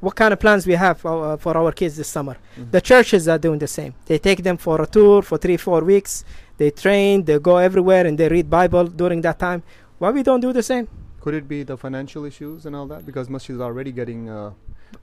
What 0.00 0.14
kind 0.16 0.32
of 0.32 0.40
plans 0.40 0.66
we 0.66 0.74
have 0.74 0.98
for, 0.98 1.14
uh, 1.32 1.36
for 1.36 1.56
our 1.56 1.72
kids 1.72 1.96
this 1.96 2.08
summer. 2.08 2.36
Mhm. 2.56 2.70
The 2.70 2.80
churches 2.80 3.28
are 3.28 3.38
doing 3.38 3.58
the 3.58 3.66
same. 3.78 3.92
They 4.06 4.18
take 4.18 4.42
them 4.42 4.56
for 4.56 4.80
a 4.80 4.86
tour 4.86 5.22
for 5.22 5.36
three 5.38 5.58
four 5.58 5.80
weeks. 5.92 6.24
They 6.56 6.70
train. 6.70 7.24
They 7.24 7.38
go 7.38 7.56
everywhere 7.68 8.06
and 8.06 8.16
they 8.18 8.28
read 8.28 8.48
Bible 8.48 8.86
during 8.86 9.20
that 9.22 9.38
time. 9.38 9.62
Why 9.98 10.10
we 10.10 10.22
don't 10.22 10.40
do 10.40 10.52
the 10.52 10.62
same? 10.62 10.88
Could 11.20 11.34
it 11.34 11.46
be 11.46 11.62
the 11.70 11.76
financial 11.76 12.24
issues 12.24 12.64
and 12.66 12.74
all 12.74 12.86
that? 12.86 13.04
Because 13.04 13.28
masjids 13.28 13.60
are 13.60 13.64
already 13.72 13.92
getting 13.92 14.30
uh, 14.30 14.50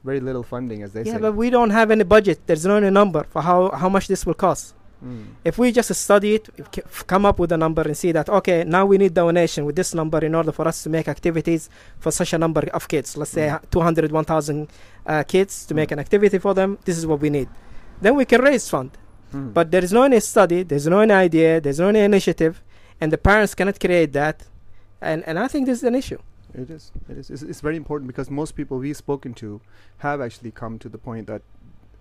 very 0.04 0.20
little 0.20 0.42
funding, 0.42 0.82
as 0.82 0.92
they 0.92 1.04
yeah, 1.04 1.14
say. 1.14 1.18
but 1.18 1.34
we 1.36 1.48
don't 1.50 1.70
have 1.70 1.90
any 1.92 2.02
budget. 2.04 2.40
There's 2.46 2.66
no 2.66 2.76
any 2.76 2.90
number 2.90 3.22
for 3.32 3.40
how 3.42 3.70
how 3.70 3.88
much 3.88 4.08
this 4.08 4.26
will 4.26 4.34
cost. 4.46 4.74
Mm. 5.04 5.26
If 5.44 5.58
we 5.58 5.70
just 5.70 5.94
study 5.94 6.34
it, 6.34 6.48
if 6.56 6.66
c- 6.74 6.82
f- 6.84 7.06
come 7.06 7.24
up 7.24 7.38
with 7.38 7.52
a 7.52 7.56
number 7.56 7.82
and 7.82 7.96
see 7.96 8.10
that 8.12 8.28
okay, 8.28 8.64
now 8.64 8.84
we 8.84 8.98
need 8.98 9.14
donation 9.14 9.64
with 9.64 9.76
this 9.76 9.94
number 9.94 10.18
in 10.24 10.34
order 10.34 10.50
for 10.52 10.66
us 10.66 10.82
to 10.82 10.90
make 10.90 11.06
activities 11.06 11.70
for 12.00 12.10
such 12.10 12.32
a 12.32 12.38
number 12.38 12.62
of 12.74 12.88
kids. 12.88 13.16
Let's 13.16 13.30
say 13.30 13.46
Mm. 13.48 13.60
200, 13.70 14.10
1,000 14.10 14.68
uh, 15.06 15.22
kids 15.22 15.66
to 15.66 15.74
make 15.74 15.90
Mm. 15.90 15.92
an 15.92 15.98
activity 16.00 16.38
for 16.38 16.52
them. 16.54 16.78
This 16.84 16.98
is 16.98 17.06
what 17.06 17.20
we 17.20 17.30
need. 17.30 17.48
Then 18.02 18.16
we 18.16 18.24
can 18.24 18.40
raise 18.40 18.68
fund. 18.68 18.90
Mm. 19.32 19.54
But 19.54 19.70
there 19.70 19.84
is 19.84 19.92
no 19.92 20.02
any 20.02 20.18
study, 20.20 20.64
there's 20.64 20.86
no 20.88 20.98
any 21.00 21.12
idea, 21.12 21.60
there's 21.60 21.78
no 21.78 21.88
any 21.88 22.00
initiative, 22.00 22.62
and 23.00 23.12
the 23.12 23.18
parents 23.18 23.54
cannot 23.54 23.78
create 23.78 24.12
that. 24.14 24.36
And 25.00 25.22
and 25.28 25.38
I 25.38 25.46
think 25.46 25.66
this 25.66 25.78
is 25.78 25.84
an 25.84 25.94
issue. 25.94 26.18
It 26.54 26.70
is. 26.70 26.90
It 27.10 27.18
is. 27.18 27.30
It's, 27.30 27.42
it's 27.42 27.60
very 27.60 27.76
important 27.76 28.06
because 28.08 28.30
most 28.30 28.56
people 28.56 28.78
we've 28.78 28.96
spoken 28.96 29.32
to 29.34 29.60
have 29.98 30.20
actually 30.20 30.50
come 30.50 30.78
to 30.80 30.88
the 30.88 30.98
point 30.98 31.26
that 31.28 31.42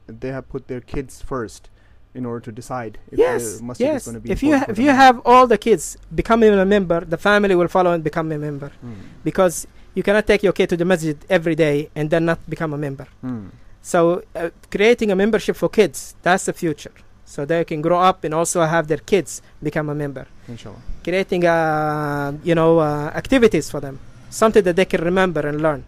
they 0.07 0.29
have 0.31 0.45
put 0.49 0.67
their 0.67 0.81
kids 0.81 1.21
first 1.21 1.69
in 2.19 2.23
order 2.29 2.41
to 2.47 2.51
decide 2.61 2.93
if 3.13 3.17
yes, 3.25 3.41
the 3.59 3.63
masjid 3.69 3.87
is 3.87 3.93
yes. 3.93 4.05
going 4.05 4.15
to 4.19 4.21
be 4.25 4.29
If 4.35 4.41
you 4.47 4.53
ha- 4.59 4.69
if 4.73 4.77
you 4.85 4.91
have 5.03 5.15
all 5.31 5.45
the 5.53 5.59
kids 5.67 5.83
becoming 6.21 6.51
a 6.65 6.65
member, 6.75 6.99
the 7.13 7.19
family 7.29 7.55
will 7.59 7.71
follow 7.77 7.91
and 7.95 8.01
become 8.09 8.27
a 8.37 8.39
member 8.47 8.69
Mm. 8.85 8.95
because 9.29 9.55
you 9.97 10.03
cannot 10.07 10.25
take 10.31 10.41
your 10.47 10.53
kid 10.59 10.67
to 10.73 10.77
the 10.81 10.87
masjid 10.93 11.17
every 11.37 11.55
day 11.65 11.75
and 11.97 12.05
then 12.11 12.23
not 12.31 12.39
become 12.53 12.71
a 12.73 12.79
member. 12.87 13.07
Mm. 13.23 13.45
So 13.91 13.97
uh, 14.35 14.49
creating 14.75 15.09
a 15.15 15.17
membership 15.23 15.55
for 15.61 15.69
kids, 15.79 15.97
that's 16.25 16.45
the 16.49 16.53
future. 16.63 16.95
So 17.33 17.37
they 17.51 17.61
can 17.71 17.79
grow 17.87 17.99
up 18.09 18.17
and 18.25 18.33
also 18.39 18.57
have 18.75 18.85
their 18.91 19.03
kids 19.13 19.31
become 19.67 19.87
a 19.89 19.95
member. 20.03 20.25
Inshallah. 20.53 20.81
Creating 21.07 21.41
uh, 21.45 22.27
you 22.49 22.55
know 22.59 22.71
uh, 22.79 23.11
activities 23.21 23.65
for 23.73 23.79
them, 23.85 23.95
something 24.41 24.63
that 24.67 24.75
they 24.79 24.85
can 24.93 25.01
remember 25.11 25.41
and 25.49 25.57
learn, 25.65 25.81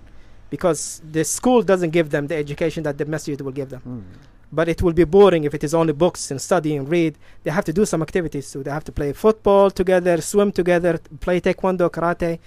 because 0.55 0.81
the 1.15 1.23
school 1.37 1.61
doesn't 1.71 1.91
give 1.97 2.07
them 2.15 2.23
the 2.31 2.35
education 2.45 2.81
that 2.87 2.95
the 3.01 3.05
masjid 3.15 3.37
will 3.45 3.55
give 3.61 3.69
them. 3.75 3.81
Mm. 3.87 4.03
But 4.51 4.67
it 4.67 4.81
will 4.81 4.93
be 4.93 5.03
boring 5.03 5.43
if 5.43 5.53
it 5.53 5.63
is 5.63 5.73
only 5.73 5.93
books 5.93 6.31
and 6.31 6.41
study 6.41 6.75
and 6.75 6.89
read. 6.89 7.15
They 7.43 7.51
have 7.51 7.65
to 7.65 7.73
do 7.73 7.85
some 7.85 8.01
activities. 8.01 8.47
So 8.47 8.63
they 8.63 8.71
have 8.71 8.83
to 8.85 8.91
play 8.91 9.13
football 9.13 9.69
together, 9.69 10.19
swim 10.21 10.51
together, 10.51 10.97
play 11.19 11.39
taekwondo, 11.39 11.89
karate, 11.91 12.39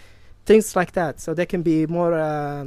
things 0.45 0.75
like 0.75 0.93
that. 0.93 1.21
So 1.21 1.33
they 1.35 1.47
can 1.47 1.63
be 1.63 1.87
more. 1.87 2.15
Uh, 2.15 2.67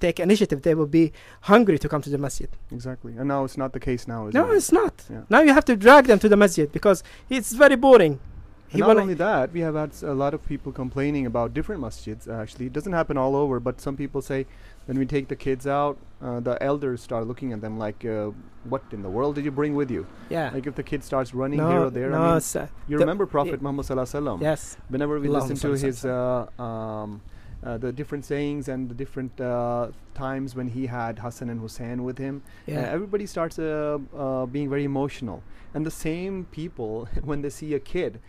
take 0.00 0.18
initiative. 0.20 0.62
They 0.62 0.74
will 0.74 0.86
be 0.86 1.12
hungry 1.42 1.78
to 1.78 1.88
come 1.88 2.00
to 2.02 2.08
the 2.10 2.16
masjid. 2.16 2.48
Exactly. 2.72 3.12
And 3.18 3.28
now 3.28 3.44
it's 3.44 3.58
not 3.58 3.72
the 3.72 3.80
case 3.80 4.08
now. 4.08 4.28
Is 4.28 4.34
No, 4.34 4.50
it? 4.50 4.56
it's 4.56 4.72
not. 4.72 4.94
Yeah. 5.10 5.22
Now 5.28 5.40
you 5.40 5.52
have 5.52 5.64
to 5.66 5.76
drag 5.76 6.06
them 6.06 6.18
to 6.20 6.28
the 6.28 6.36
masjid 6.36 6.70
because 6.72 7.02
it's 7.28 7.52
very 7.52 7.76
boring. 7.76 8.18
And 8.74 8.88
not 8.88 8.96
only 8.98 9.14
that, 9.14 9.52
we 9.52 9.60
have 9.60 9.74
had 9.74 9.92
a 10.02 10.14
lot 10.14 10.34
of 10.34 10.44
people 10.46 10.72
complaining 10.72 11.26
about 11.26 11.54
different 11.54 11.80
masjids. 11.82 12.28
Actually, 12.28 12.66
it 12.66 12.72
doesn't 12.72 12.92
happen 12.92 13.16
all 13.16 13.36
over, 13.36 13.60
but 13.60 13.80
some 13.80 13.96
people 13.96 14.20
say 14.22 14.46
when 14.86 14.98
we 14.98 15.06
take 15.06 15.28
the 15.28 15.36
kids 15.36 15.66
out, 15.66 15.98
uh, 16.20 16.40
the 16.40 16.60
elders 16.62 17.00
start 17.02 17.26
looking 17.26 17.52
at 17.52 17.60
them 17.60 17.78
like, 17.78 18.04
uh, 18.04 18.30
"What 18.64 18.82
in 18.92 19.02
the 19.02 19.10
world 19.10 19.36
did 19.36 19.44
you 19.44 19.50
bring 19.50 19.74
with 19.74 19.90
you?" 19.90 20.06
yeah. 20.28 20.50
Like 20.52 20.66
if 20.66 20.74
the 20.74 20.82
kid 20.82 21.04
starts 21.04 21.34
running 21.34 21.58
no, 21.58 21.70
here 21.70 21.80
or 21.82 21.90
there. 21.90 22.10
no, 22.10 22.20
I 22.20 22.28
mean, 22.28 22.36
it's, 22.36 22.56
uh, 22.56 22.66
you 22.88 22.98
remember 22.98 23.26
Prophet 23.26 23.62
Muhammad 23.62 23.86
Sallallahu 23.86 24.10
Alaihi 24.10 24.22
Wasallam? 24.22 24.42
yes. 24.42 24.76
Whenever 24.88 25.20
we 25.20 25.28
listen 25.28 25.56
to 25.56 25.72
his 25.72 26.04
uh, 26.04 26.46
um, 26.58 27.22
uh, 27.64 27.78
the 27.78 27.92
different 27.92 28.24
sayings 28.24 28.68
and 28.68 28.88
the 28.90 28.94
different 28.94 29.40
uh, 29.40 29.88
times 30.14 30.54
when 30.54 30.68
he 30.68 30.86
had 30.86 31.18
Hassan 31.18 31.48
and 31.48 31.60
Hussein 31.60 32.04
with 32.04 32.18
him, 32.18 32.42
uh, 32.44 32.72
Yeah. 32.72 32.96
everybody 32.96 33.26
starts 33.26 33.58
uh, 33.58 33.98
uh, 34.16 34.46
being 34.46 34.68
very 34.68 34.84
emotional. 34.84 35.42
And 35.72 35.84
the 35.86 35.90
same 35.90 36.44
people, 36.50 37.08
when 37.24 37.40
they 37.42 37.50
see 37.50 37.72
a 37.74 37.80
kid 37.80 38.20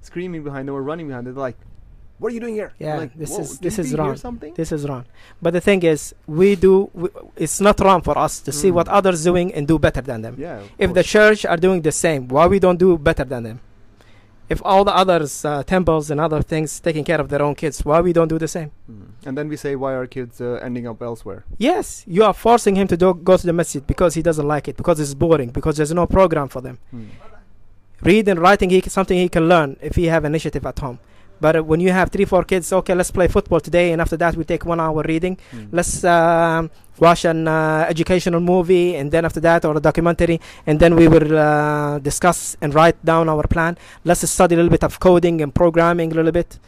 screaming 0.00 0.42
behind 0.44 0.68
them 0.68 0.74
or 0.74 0.82
running 0.82 1.08
behind 1.08 1.26
them, 1.26 1.34
they're 1.34 1.42
like, 1.42 1.56
"What 2.18 2.28
are 2.30 2.34
you 2.34 2.40
doing 2.40 2.54
here?" 2.54 2.72
Yeah, 2.78 2.96
like, 2.98 3.14
this 3.14 3.38
is- 3.38 3.58
this 3.58 3.78
is 3.78 3.94
wrong. 3.98 4.16
Something. 4.16 4.52
This 4.54 4.72
is 4.72 4.88
wrong. 4.88 5.04
But 5.42 5.52
the 5.52 5.60
thing 5.60 5.82
is, 5.82 6.14
we 6.26 6.56
do. 6.56 6.90
We, 6.94 7.08
it's 7.36 7.60
not 7.60 7.78
wrong 7.80 8.00
for 8.02 8.16
us 8.18 8.40
to 8.46 8.50
see 8.52 8.70
Mm. 8.70 8.74
what 8.78 8.88
others 8.88 9.22
doing 9.24 9.52
and 9.54 9.66
do 9.66 9.78
better 9.78 10.00
than 10.02 10.22
them. 10.22 10.34
yeah. 10.38 10.60
if 10.78 10.92
the 10.94 11.02
church 11.04 11.44
are 11.46 11.56
doing 11.66 11.80
the 11.82 11.92
same, 11.92 12.28
why 12.28 12.46
we 12.46 12.58
don't 12.58 12.78
do 12.78 12.96
better 12.98 13.24
than 13.24 13.42
them? 13.48 13.58
If 14.54 14.62
all 14.64 14.82
the 14.82 14.96
others 14.96 15.44
uh, 15.44 15.62
temples 15.62 16.10
and 16.10 16.18
other 16.18 16.40
things 16.40 16.80
taking 16.80 17.04
care 17.04 17.20
of 17.20 17.28
their 17.28 17.42
own 17.42 17.54
kids, 17.54 17.84
why 17.84 18.00
we 18.00 18.14
don't 18.14 18.28
do 18.28 18.38
the 18.38 18.48
same? 18.48 18.70
Mm. 18.90 19.02
And 19.26 19.36
then 19.36 19.46
we 19.52 19.56
say, 19.64 19.76
"Why 19.76 19.92
are 19.92 20.06
kids 20.06 20.40
uh, 20.40 20.58
ending 20.66 20.86
up 20.88 21.02
elsewhere?" 21.02 21.44
Yes, 21.58 22.02
you 22.06 22.24
are 22.24 22.32
forcing 22.32 22.74
him 22.80 22.86
to 22.88 22.96
do, 22.96 23.12
go 23.12 23.36
to 23.36 23.46
the 23.46 23.52
masjid 23.52 23.86
because 23.86 24.14
he 24.14 24.22
doesn't 24.22 24.48
like 24.48 24.66
it, 24.70 24.76
because 24.78 24.98
it's 25.00 25.12
boring, 25.12 25.50
because 25.50 25.76
there's 25.76 25.92
no 25.92 26.06
program 26.06 26.48
for 26.48 26.62
them. 26.62 26.78
Mm. 26.94 27.08
Read 28.02 28.28
and 28.28 28.38
writing, 28.40 28.70
he, 28.70 28.80
something 28.82 29.18
he 29.18 29.28
can 29.28 29.48
learn 29.48 29.76
if 29.80 29.96
he 29.96 30.06
have 30.06 30.24
initiative 30.24 30.64
at 30.66 30.78
home. 30.78 30.98
But 31.40 31.56
uh, 31.56 31.62
when 31.64 31.80
you 31.80 31.92
have 31.92 32.10
three, 32.10 32.24
four 32.24 32.44
kids, 32.44 32.72
okay, 32.72 32.94
let's 32.94 33.10
play 33.10 33.28
football 33.28 33.60
today, 33.60 33.92
and 33.92 34.00
after 34.00 34.16
that 34.16 34.34
we 34.36 34.44
take 34.44 34.64
one 34.66 34.80
hour 34.80 35.02
reading. 35.06 35.38
Mm. 35.52 35.68
Let's 35.72 36.02
um, 36.04 36.70
watch 36.98 37.24
an 37.24 37.46
uh, 37.46 37.86
educational 37.88 38.40
movie, 38.40 38.96
and 38.96 39.10
then 39.10 39.24
after 39.24 39.40
that, 39.40 39.64
or 39.64 39.76
a 39.76 39.80
documentary, 39.80 40.40
and 40.66 40.80
then 40.80 40.96
we 40.96 41.06
will 41.08 41.36
uh, 41.38 41.98
discuss 42.00 42.56
and 42.60 42.74
write 42.74 43.02
down 43.04 43.28
our 43.28 43.46
plan. 43.46 43.76
Let's 44.04 44.28
study 44.28 44.54
a 44.54 44.58
little 44.58 44.70
bit 44.70 44.82
of 44.84 44.98
coding 44.98 45.40
and 45.40 45.54
programming 45.54 46.10
a 46.12 46.14
little 46.16 46.32
bit. 46.32 46.58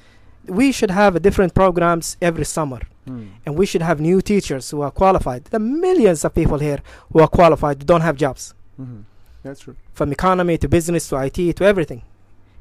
We 0.47 0.73
should 0.73 0.91
have 0.91 1.17
a 1.17 1.21
different 1.21 1.55
programs 1.55 2.17
every 2.23 2.45
summer, 2.45 2.81
Mm. 3.09 3.29
and 3.47 3.57
we 3.57 3.65
should 3.67 3.83
have 3.83 3.99
new 3.99 4.21
teachers 4.21 4.71
who 4.71 4.83
are 4.83 4.91
qualified. 4.91 5.45
There 5.47 5.59
are 5.61 5.65
millions 5.65 6.25
of 6.25 6.35
people 6.35 6.59
here 6.59 6.81
who 7.13 7.21
are 7.21 7.29
qualified 7.29 7.77
who 7.81 7.87
don't 7.87 8.03
have 8.03 8.17
jobs, 8.17 8.55
Mhm. 8.81 9.05
That's 9.43 9.61
true. 9.61 9.77
from 9.95 10.13
economy 10.13 10.59
to 10.59 10.69
business 10.69 11.09
to 11.09 11.17
IT 11.17 11.57
to 11.57 11.65
everything. 11.65 12.03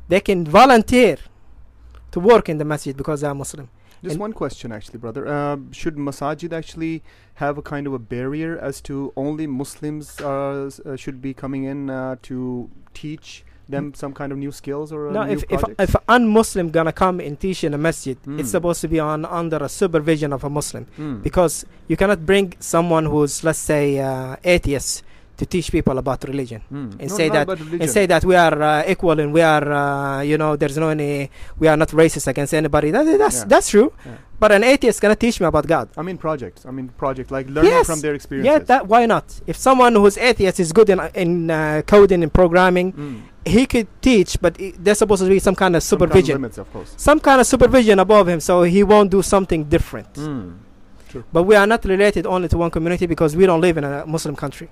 They 0.08 0.20
can 0.22 0.46
volunteer 0.46 1.18
to 2.12 2.20
work 2.20 2.50
in 2.50 2.58
the 2.58 2.66
masjid 2.66 2.96
because 2.96 3.22
they 3.22 3.28
are 3.28 3.36
Muslim. 3.36 3.70
Just 4.02 4.14
And- 4.14 4.22
one 4.22 4.34
question, 4.34 4.72
actually, 4.72 4.98
brother. 5.00 5.28
Uh, 5.28 5.58
should 5.72 5.96
masajid 5.98 6.54
actually 6.54 7.04
have 7.36 7.58
a 7.58 7.62
kind 7.62 7.86
of 7.86 7.94
a 7.94 8.00
barrier 8.00 8.58
as 8.58 8.80
to 8.82 9.12
only 9.18 9.46
Muslims 9.46 10.20
uh, 10.22 10.70
uh, 10.86 10.96
should 10.96 11.22
be 11.22 11.34
coming 11.34 11.66
in 11.66 11.90
uh, 11.90 12.16
to 12.24 12.70
teach 12.94 13.44
them 13.68 13.94
some 13.94 14.14
kind 14.14 14.32
of 14.32 14.38
new 14.40 14.52
skills 14.52 14.92
or 14.92 15.12
No, 15.12 15.22
if 15.24 15.44
if 15.44 15.60
project? 15.60 15.82
if 15.82 15.94
an 15.96 16.02
un-Muslim 16.08 16.72
gonna 16.72 16.92
come 16.94 17.20
and 17.20 17.40
teach 17.40 17.64
in 17.64 17.74
a 17.74 17.78
masjid, 17.78 18.18
Mm. 18.26 18.40
it's 18.40 18.50
supposed 18.50 18.82
to 18.82 18.88
be 18.88 19.00
on 19.00 19.26
under 19.26 19.58
a 19.58 19.70
supervision 19.70 20.34
of 20.34 20.44
a 20.44 20.50
Muslim 20.50 20.88
Mm. 20.98 21.22
because 21.22 21.66
you 21.88 21.96
cannot 21.96 22.26
bring 22.26 22.54
someone 22.60 23.06
who's 23.06 23.44
let's 23.44 23.60
say 23.60 24.00
uh, 24.00 24.38
atheist 24.44 25.04
to 25.40 25.46
teach 25.54 25.68
people 25.78 25.96
about 26.04 26.20
religion 26.32 26.62
Mm. 26.72 26.92
and 27.02 27.10
No, 27.10 27.18
say 27.20 27.28
that- 27.36 27.48
religion. 27.48 27.82
and 27.82 27.90
say 27.98 28.06
that 28.14 28.24
we 28.30 28.36
are 28.46 28.58
uh, 28.72 28.92
equal 28.94 29.18
and 29.24 29.30
we 29.38 29.42
are 29.42 29.68
uh, 29.84 30.22
you 30.32 30.38
know 30.42 30.52
there's 30.62 30.78
no 30.78 30.90
any 30.90 31.12
we 31.62 31.68
are 31.72 31.78
not 31.84 31.90
racist 32.02 32.28
against 32.34 32.54
anybody. 32.54 32.92
That, 32.92 33.06
that's 33.24 33.40
Yeah. 33.40 33.46
that's 33.54 33.70
true. 33.74 33.90
Yeah. 34.06 34.18
But 34.42 34.52
an 34.58 34.64
atheist 34.64 34.98
gonna 35.02 35.16
teach 35.26 35.38
me 35.42 35.46
about 35.48 35.66
God. 35.76 35.86
I 35.98 36.02
mean 36.08 36.18
projects. 36.18 36.66
I 36.70 36.72
mean 36.78 36.88
project 37.04 37.28
like 37.32 37.48
learning 37.56 37.72
Yes. 37.72 37.86
from 37.90 38.00
their 38.02 38.14
experiences. 38.20 38.50
Yeah, 38.52 38.60
that 38.72 38.82
why 38.92 39.06
not? 39.14 39.26
If 39.52 39.56
someone 39.68 39.94
who's 40.02 40.18
atheist 40.30 40.60
is 40.60 40.70
good 40.78 40.90
in 40.94 41.00
in 41.24 41.32
uh, 41.52 41.82
coding 41.94 42.22
and 42.26 42.32
programming, 42.42 42.88
Mm. 42.94 43.18
he 43.56 43.64
could 43.74 43.88
teach, 44.10 44.32
but 44.44 44.54
i 44.60 44.74
there's 44.84 45.00
supposed 45.04 45.24
to 45.24 45.30
be 45.36 45.40
some 45.48 45.56
kind 45.64 45.74
of 45.78 45.82
Some 45.84 46.00
kind 46.00 46.04
of 46.04 46.14
supervision. 46.14 46.36
limits, 46.40 46.58
of 46.64 46.68
course. 46.74 46.90
some 47.10 47.20
kind 47.28 47.40
of 47.42 47.48
supervision 47.54 47.98
above 48.00 48.26
him 48.34 48.40
so 48.50 48.54
he 48.76 48.82
won't 48.92 49.10
do 49.18 49.22
something 49.34 49.62
different. 49.76 50.14
Mm. 50.16 50.50
But 51.36 51.44
we 51.50 51.56
are 51.62 51.66
not 51.74 51.82
related 51.86 52.24
only 52.36 52.48
to 52.54 52.58
one 52.66 52.70
community 52.78 53.06
because 53.14 53.32
we 53.40 53.44
don't 53.50 53.62
live 53.68 53.76
in 53.82 53.84
a 53.84 54.06
Muslim 54.16 54.36
country. 54.44 54.68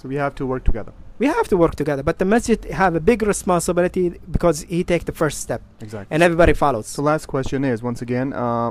So 0.00 0.08
we 0.08 0.16
have 0.16 0.34
to 0.36 0.46
work 0.46 0.64
together. 0.64 0.92
We 1.18 1.26
have 1.26 1.46
to 1.48 1.56
work 1.58 1.74
together, 1.76 2.02
but 2.02 2.18
the 2.18 2.24
masjid 2.24 2.58
have 2.82 2.94
a 2.94 3.00
big 3.00 3.20
responsibility 3.22 4.04
because 4.30 4.62
he 4.62 4.82
take 4.82 5.04
the 5.04 5.12
first 5.12 5.40
step 5.40 5.60
Exactly. 5.80 6.14
and 6.14 6.22
everybody 6.22 6.54
follows. 6.54 6.86
So 6.86 7.02
last 7.02 7.26
question 7.26 7.64
is 7.64 7.82
once 7.82 8.00
again, 8.00 8.32
uh, 8.32 8.70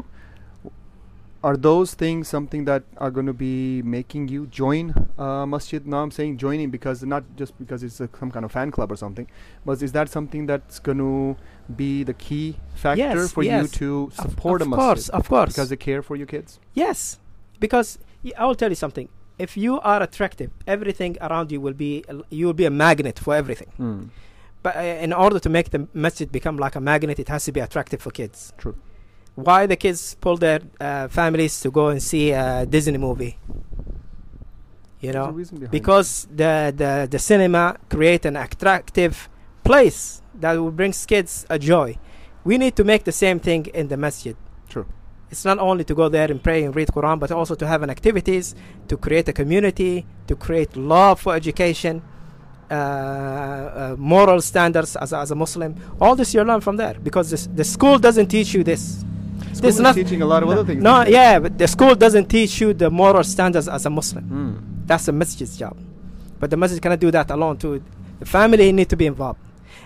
are 1.42 1.56
those 1.56 1.94
things 1.94 2.28
something 2.28 2.66
that 2.66 2.84
are 2.98 3.12
going 3.12 3.28
to 3.28 3.34
be 3.34 3.82
making 3.84 4.28
you 4.28 4.48
join 4.48 4.94
uh, 5.20 5.46
masjid? 5.46 5.86
Now 5.86 6.00
I'm 6.02 6.12
saying 6.12 6.38
joining 6.38 6.70
because 6.72 7.04
not 7.04 7.24
just 7.38 7.58
because 7.60 7.84
it's 7.84 8.00
a, 8.02 8.10
some 8.20 8.32
kind 8.32 8.44
of 8.44 8.52
fan 8.52 8.72
club 8.72 8.92
or 8.92 8.98
something, 8.98 9.28
but 9.66 9.82
is 9.84 9.92
that 9.94 10.10
something 10.10 10.48
that's 10.48 10.80
going 10.80 10.98
to 10.98 11.38
be 11.76 12.04
the 12.04 12.16
key 12.16 12.58
factor 12.74 12.98
Yes, 13.04 13.32
for 13.32 13.44
you 13.44 13.52
yes. 13.52 13.72
to 13.74 14.12
Of- 14.18 14.32
support 14.32 14.62
of 14.62 14.68
a 14.68 14.70
masjid? 14.72 14.84
course, 14.86 15.10
of 15.10 15.30
course. 15.30 15.50
Because 15.54 15.70
they 15.70 15.78
care 15.78 16.02
for 16.02 16.16
your 16.16 16.28
kids. 16.28 16.60
yes, 16.74 17.20
because 17.60 18.00
I 18.38 18.46
will 18.46 18.56
tell 18.56 18.70
you 18.70 18.76
something. 18.76 19.08
If 19.40 19.56
you 19.56 19.80
are 19.80 20.04
attractive, 20.04 20.52
everything 20.68 21.18
around 21.22 21.52
you 21.52 21.62
will 21.62 21.74
be 21.74 22.04
you 22.30 22.46
will 22.48 22.60
be 22.64 22.66
a 22.66 22.70
magnet 22.70 23.18
for 23.20 23.34
everything. 23.36 23.72
But 24.62 24.76
uh, 24.76 24.80
in 24.80 25.14
order 25.14 25.40
to 25.40 25.50
make 25.50 25.70
the 25.70 25.88
masjid 25.94 26.30
become 26.30 26.58
like 26.58 26.76
a 26.76 26.82
magnet, 26.82 27.18
it 27.20 27.30
has 27.30 27.46
to 27.46 27.52
be 27.52 27.62
attractive 27.62 28.02
for 28.02 28.12
kids. 28.12 28.54
True. 28.58 28.76
Why 29.36 29.66
the 29.66 29.78
kids 29.78 30.18
pull 30.20 30.36
their 30.36 30.60
uh, 30.82 31.08
families 31.08 31.62
to 31.62 31.72
go 31.72 31.88
and 31.88 32.04
see 32.04 32.32
a 32.32 32.66
Disney 32.66 32.98
movie? 32.98 33.40
You 35.00 35.14
know, 35.14 35.32
because 35.72 36.28
the, 36.30 36.74
the 36.76 37.08
the 37.10 37.20
cinema 37.20 37.78
create 37.90 38.26
an 38.26 38.36
attractive 38.36 39.30
place 39.64 40.22
that 40.42 40.54
will 40.60 40.72
bring 40.72 40.92
kids 40.92 41.46
a 41.50 41.58
joy. 41.58 41.98
We 42.44 42.58
need 42.58 42.76
to 42.76 42.84
make 42.84 43.06
the 43.06 43.14
same 43.14 43.40
thing 43.40 43.68
in 43.68 43.88
the 43.88 43.96
masjid. 43.96 44.36
True. 44.68 44.88
It's 45.32 45.46
not 45.46 45.60
only 45.60 45.84
to 45.84 45.94
go 45.94 46.10
there 46.10 46.30
and 46.32 46.42
pray 46.42 46.64
and 46.64 46.76
read 46.76 46.88
Quran, 46.88 47.20
but 47.20 47.32
also 47.32 47.54
to 47.56 47.68
have 47.68 47.84
an 47.84 47.90
activities 47.90 48.56
to 48.88 48.98
create 48.98 49.28
a 49.30 49.34
community, 49.34 50.06
to 50.28 50.36
create 50.36 50.76
love 50.76 51.20
for 51.22 51.36
education, 51.36 52.02
uh, 52.72 52.74
uh, 52.74 53.96
moral 53.98 54.42
standards 54.42 54.96
as, 54.96 55.14
a- 55.14 55.18
as 55.20 55.32
a 55.32 55.36
Muslim. 55.36 55.76
All 56.02 56.16
this 56.16 56.34
you 56.34 56.44
learn 56.44 56.62
from 56.62 56.78
there 56.78 56.96
because 57.02 57.30
this, 57.30 57.48
the 57.48 57.64
school 57.64 57.98
doesn't 58.00 58.28
teach 58.28 58.54
you 58.54 58.64
this. 58.64 59.04
School 59.54 59.62
There's 59.62 59.80
not- 59.80 59.96
teaching 59.96 60.22
a 60.22 60.26
lot 60.26 60.44
of 60.44 60.50
no, 60.50 60.54
other 60.54 60.66
things. 60.66 60.82
No, 60.84 61.04
yeah, 61.06 61.40
but 61.40 61.58
the 61.58 61.68
school 61.68 61.96
doesn't 61.96 62.28
teach 62.28 62.62
you 62.62 62.74
the 62.74 62.90
moral 62.90 63.24
standards 63.24 63.68
as 63.68 63.86
a 63.86 63.90
Muslim. 63.90 64.24
Mm. 64.26 64.88
That's 64.88 65.06
the 65.06 65.12
masjid's 65.12 65.58
job. 65.58 65.78
But 66.40 66.50
the 66.50 66.58
masjid 66.58 66.82
cannot 66.82 67.00
do 67.00 67.12
that 67.12 67.30
alone 67.32 67.58
too. 67.58 67.84
The 68.20 68.26
family 68.26 68.72
need 68.72 68.90
to 68.90 68.96
be 68.98 69.06
involved. 69.06 69.40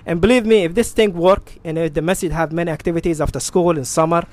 And 0.06 0.20
believe 0.20 0.46
me, 0.46 0.64
if 0.66 0.74
this 0.76 0.92
thing 0.92 1.14
work 1.14 1.54
and 1.64 1.78
if 1.78 1.94
the 1.94 2.02
masjid 2.02 2.32
have 2.32 2.52
many 2.52 2.72
activities 2.72 3.22
after 3.22 3.40
school 3.40 3.78
in 3.78 3.86
summer, 3.86 4.24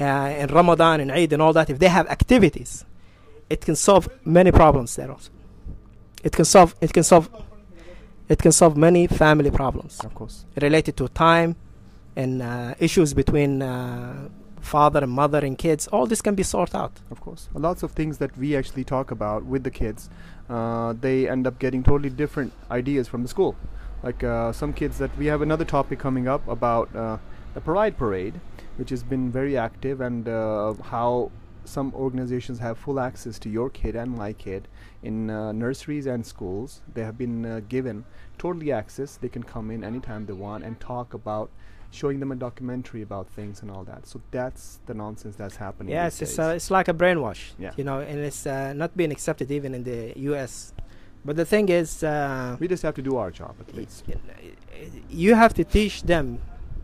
uh, 0.00 0.34
in 0.38 0.48
Ramadan 0.48 1.00
and 1.00 1.12
Eid 1.12 1.32
and 1.32 1.42
all 1.42 1.52
that, 1.52 1.70
if 1.70 1.78
they 1.78 1.88
have 1.88 2.06
activities, 2.08 2.84
it 3.48 3.60
can 3.60 3.76
solve 3.76 4.08
many 4.24 4.52
problems 4.52 4.96
there 4.96 5.10
also. 5.10 5.30
It 6.22 6.32
can 6.32 6.44
solve 6.44 6.74
it 6.80 6.92
can 6.92 7.02
solve 7.02 7.28
it 8.28 8.38
can 8.38 8.52
solve 8.52 8.76
many 8.76 9.06
family 9.06 9.50
problems 9.50 10.00
Of 10.04 10.14
course. 10.14 10.44
related 10.60 10.96
to 10.98 11.08
time 11.08 11.56
and 12.14 12.42
uh, 12.42 12.74
issues 12.78 13.12
between 13.14 13.62
uh, 13.62 14.28
father 14.60 15.00
and 15.02 15.10
mother 15.10 15.38
and 15.38 15.56
kids. 15.58 15.88
All 15.88 16.06
this 16.06 16.22
can 16.22 16.34
be 16.34 16.42
sorted 16.42 16.76
out. 16.76 16.92
Of 17.10 17.20
course. 17.20 17.48
Lots 17.54 17.82
of 17.82 17.92
things 17.92 18.18
that 18.18 18.36
we 18.36 18.54
actually 18.56 18.84
talk 18.84 19.10
about 19.10 19.44
with 19.44 19.64
the 19.64 19.70
kids, 19.70 20.08
uh, 20.48 20.92
they 21.00 21.28
end 21.28 21.46
up 21.46 21.58
getting 21.58 21.82
totally 21.82 22.10
different 22.10 22.52
ideas 22.70 23.08
from 23.08 23.22
the 23.22 23.28
school. 23.28 23.56
Like 24.02 24.22
uh, 24.22 24.52
some 24.52 24.72
kids 24.72 24.98
that 24.98 25.16
we 25.18 25.26
have 25.26 25.42
another 25.42 25.64
topic 25.64 25.98
coming 25.98 26.28
up 26.28 26.46
about 26.46 26.94
uh, 26.94 27.18
the 27.54 27.60
Pride 27.60 27.96
Parade, 27.96 28.34
which 28.80 28.88
has 28.90 29.02
been 29.02 29.30
very 29.30 29.58
active, 29.58 30.00
and 30.00 30.26
uh, 30.26 30.72
how 30.82 31.30
some 31.64 31.92
organizations 31.94 32.58
have 32.58 32.78
full 32.78 32.98
access 32.98 33.38
to 33.38 33.48
your 33.50 33.68
kid 33.68 33.94
and 33.94 34.10
my 34.16 34.32
kid 34.32 34.66
in 35.02 35.28
uh, 35.28 35.52
nurseries 35.52 36.06
and 36.06 36.24
schools. 36.24 36.80
They 36.94 37.04
have 37.04 37.18
been 37.18 37.44
uh, 37.44 37.60
given 37.68 38.04
totally 38.38 38.72
access. 38.72 39.18
They 39.18 39.28
can 39.28 39.42
come 39.42 39.70
in 39.70 39.84
anytime 39.84 40.24
they 40.24 40.32
want 40.32 40.64
and 40.64 40.80
talk 40.80 41.12
about 41.12 41.50
showing 41.90 42.20
them 42.20 42.32
a 42.32 42.36
documentary 42.36 43.02
about 43.02 43.28
things 43.28 43.60
and 43.62 43.70
all 43.70 43.84
that. 43.84 44.06
So 44.06 44.20
that's 44.30 44.80
the 44.86 44.94
nonsense 44.94 45.36
that's 45.36 45.56
happening. 45.56 45.92
Yes, 45.92 46.22
it's 46.22 46.38
uh, 46.38 46.54
it's 46.56 46.70
like 46.70 46.88
a 46.88 46.94
brainwash. 46.94 47.42
Yeah. 47.58 47.72
You 47.76 47.84
know, 47.84 48.00
and 48.00 48.18
it's 48.18 48.46
uh, 48.46 48.72
not 48.72 48.96
being 48.96 49.12
accepted 49.12 49.50
even 49.50 49.74
in 49.74 49.84
the 49.84 50.14
U.S. 50.30 50.72
But 51.22 51.36
the 51.36 51.44
thing 51.44 51.68
is, 51.68 52.02
uh, 52.02 52.56
We 52.58 52.66
just 52.66 52.82
have 52.82 52.94
to 52.94 53.02
do 53.02 53.18
our 53.18 53.30
job 53.30 53.54
at 53.60 53.74
least. 53.74 54.04
you 55.10 55.34
have 55.34 55.52
to 55.54 55.64
teach 55.64 56.02
them. 56.04 56.40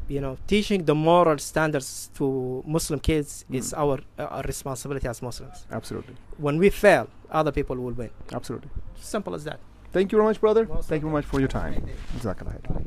You 0.08 0.20
know, 0.20 0.36
teaching 0.46 0.84
the 0.84 0.94
moral 0.94 1.38
standards 1.38 2.10
to 2.18 2.62
Muslim 2.66 3.00
kids 3.00 3.44
is 3.50 3.72
Mm. 3.72 3.78
our 3.82 3.96
uh, 4.18 4.34
our 4.36 4.42
responsibility 4.52 5.08
as 5.08 5.20
Muslims. 5.22 5.66
Absolutely. 5.78 6.14
When 6.38 6.56
we 6.58 6.68
fail, 6.70 7.06
other 7.30 7.52
people 7.52 7.76
will 7.76 7.96
win. 8.02 8.10
Absolutely. 8.32 8.70
Simple 9.14 9.34
as 9.34 9.42
that. 9.44 9.58
Thank 9.92 10.12
you 10.12 10.18
very 10.18 10.28
much, 10.30 10.40
brother. 10.40 10.64
Most 10.66 10.88
Thank 10.88 11.02
you 11.02 11.08
very 11.08 11.18
much 11.18 11.26
for 11.32 11.40
your 11.40 11.48
time. 11.48 11.74
Jazakallah. 12.18 12.86